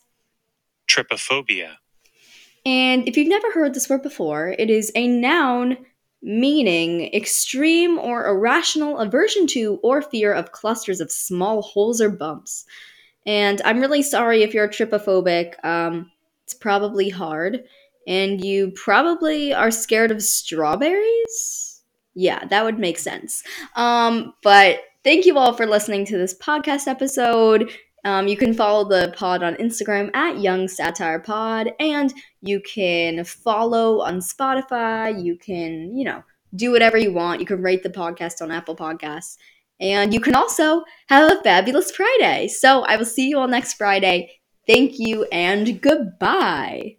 trypophobia. 0.87 1.73
And 2.65 3.07
if 3.07 3.17
you've 3.17 3.27
never 3.27 3.51
heard 3.51 3.73
this 3.73 3.89
word 3.89 4.01
before, 4.01 4.55
it 4.57 4.69
is 4.69 4.91
a 4.95 5.07
noun 5.07 5.77
meaning 6.21 7.13
extreme 7.13 7.99
or 7.99 8.25
irrational 8.25 8.97
aversion 8.97 9.45
to 9.45 9.79
or 9.83 10.01
fear 10.01 10.33
of 10.33 10.51
clusters 10.51 10.99
of 10.99 11.11
small 11.11 11.61
holes 11.61 12.01
or 12.01 12.09
bumps. 12.09 12.65
And 13.25 13.61
I'm 13.63 13.79
really 13.79 14.01
sorry 14.01 14.41
if 14.43 14.53
you're 14.53 14.67
trypophobic. 14.67 15.63
Um, 15.63 16.11
it's 16.43 16.53
probably 16.53 17.09
hard 17.09 17.63
and 18.07 18.43
you 18.43 18.71
probably 18.71 19.53
are 19.53 19.71
scared 19.71 20.11
of 20.11 20.21
strawberries. 20.21 21.81
Yeah, 22.13 22.45
that 22.45 22.63
would 22.63 22.79
make 22.79 22.97
sense. 22.97 23.43
Um, 23.75 24.33
but 24.41 24.79
thank 25.03 25.25
you 25.25 25.37
all 25.37 25.53
for 25.53 25.65
listening 25.65 26.05
to 26.05 26.17
this 26.17 26.33
podcast 26.33 26.87
episode. 26.87 27.71
Um, 28.05 28.27
you 28.27 28.37
can 28.37 28.53
follow 28.53 28.87
the 28.87 29.13
pod 29.17 29.41
on 29.41 29.55
Instagram 29.55 30.15
at 30.15 30.39
Young 30.39 30.67
Satire 30.67 31.19
Pod, 31.19 31.71
and 31.79 32.13
you 32.41 32.61
can 32.61 33.23
follow 33.23 34.01
on 34.01 34.19
Spotify. 34.19 35.23
You 35.23 35.37
can, 35.37 35.95
you 35.97 36.05
know, 36.05 36.23
do 36.55 36.71
whatever 36.71 36.97
you 36.97 37.11
want. 37.11 37.39
You 37.39 37.47
can 37.47 37.61
rate 37.61 37.83
the 37.83 37.89
podcast 37.89 38.41
on 38.41 38.51
Apple 38.51 38.75
Podcasts. 38.75 39.37
And 39.79 40.13
you 40.13 40.21
can 40.21 40.35
also 40.35 40.83
have 41.07 41.31
a 41.31 41.41
fabulous 41.41 41.91
Friday. 41.91 42.47
So 42.47 42.83
I 42.83 42.95
will 42.95 43.05
see 43.05 43.27
you 43.27 43.39
all 43.39 43.47
next 43.47 43.73
Friday. 43.73 44.39
Thank 44.67 44.93
you 44.97 45.25
and 45.25 45.81
goodbye. 45.81 46.97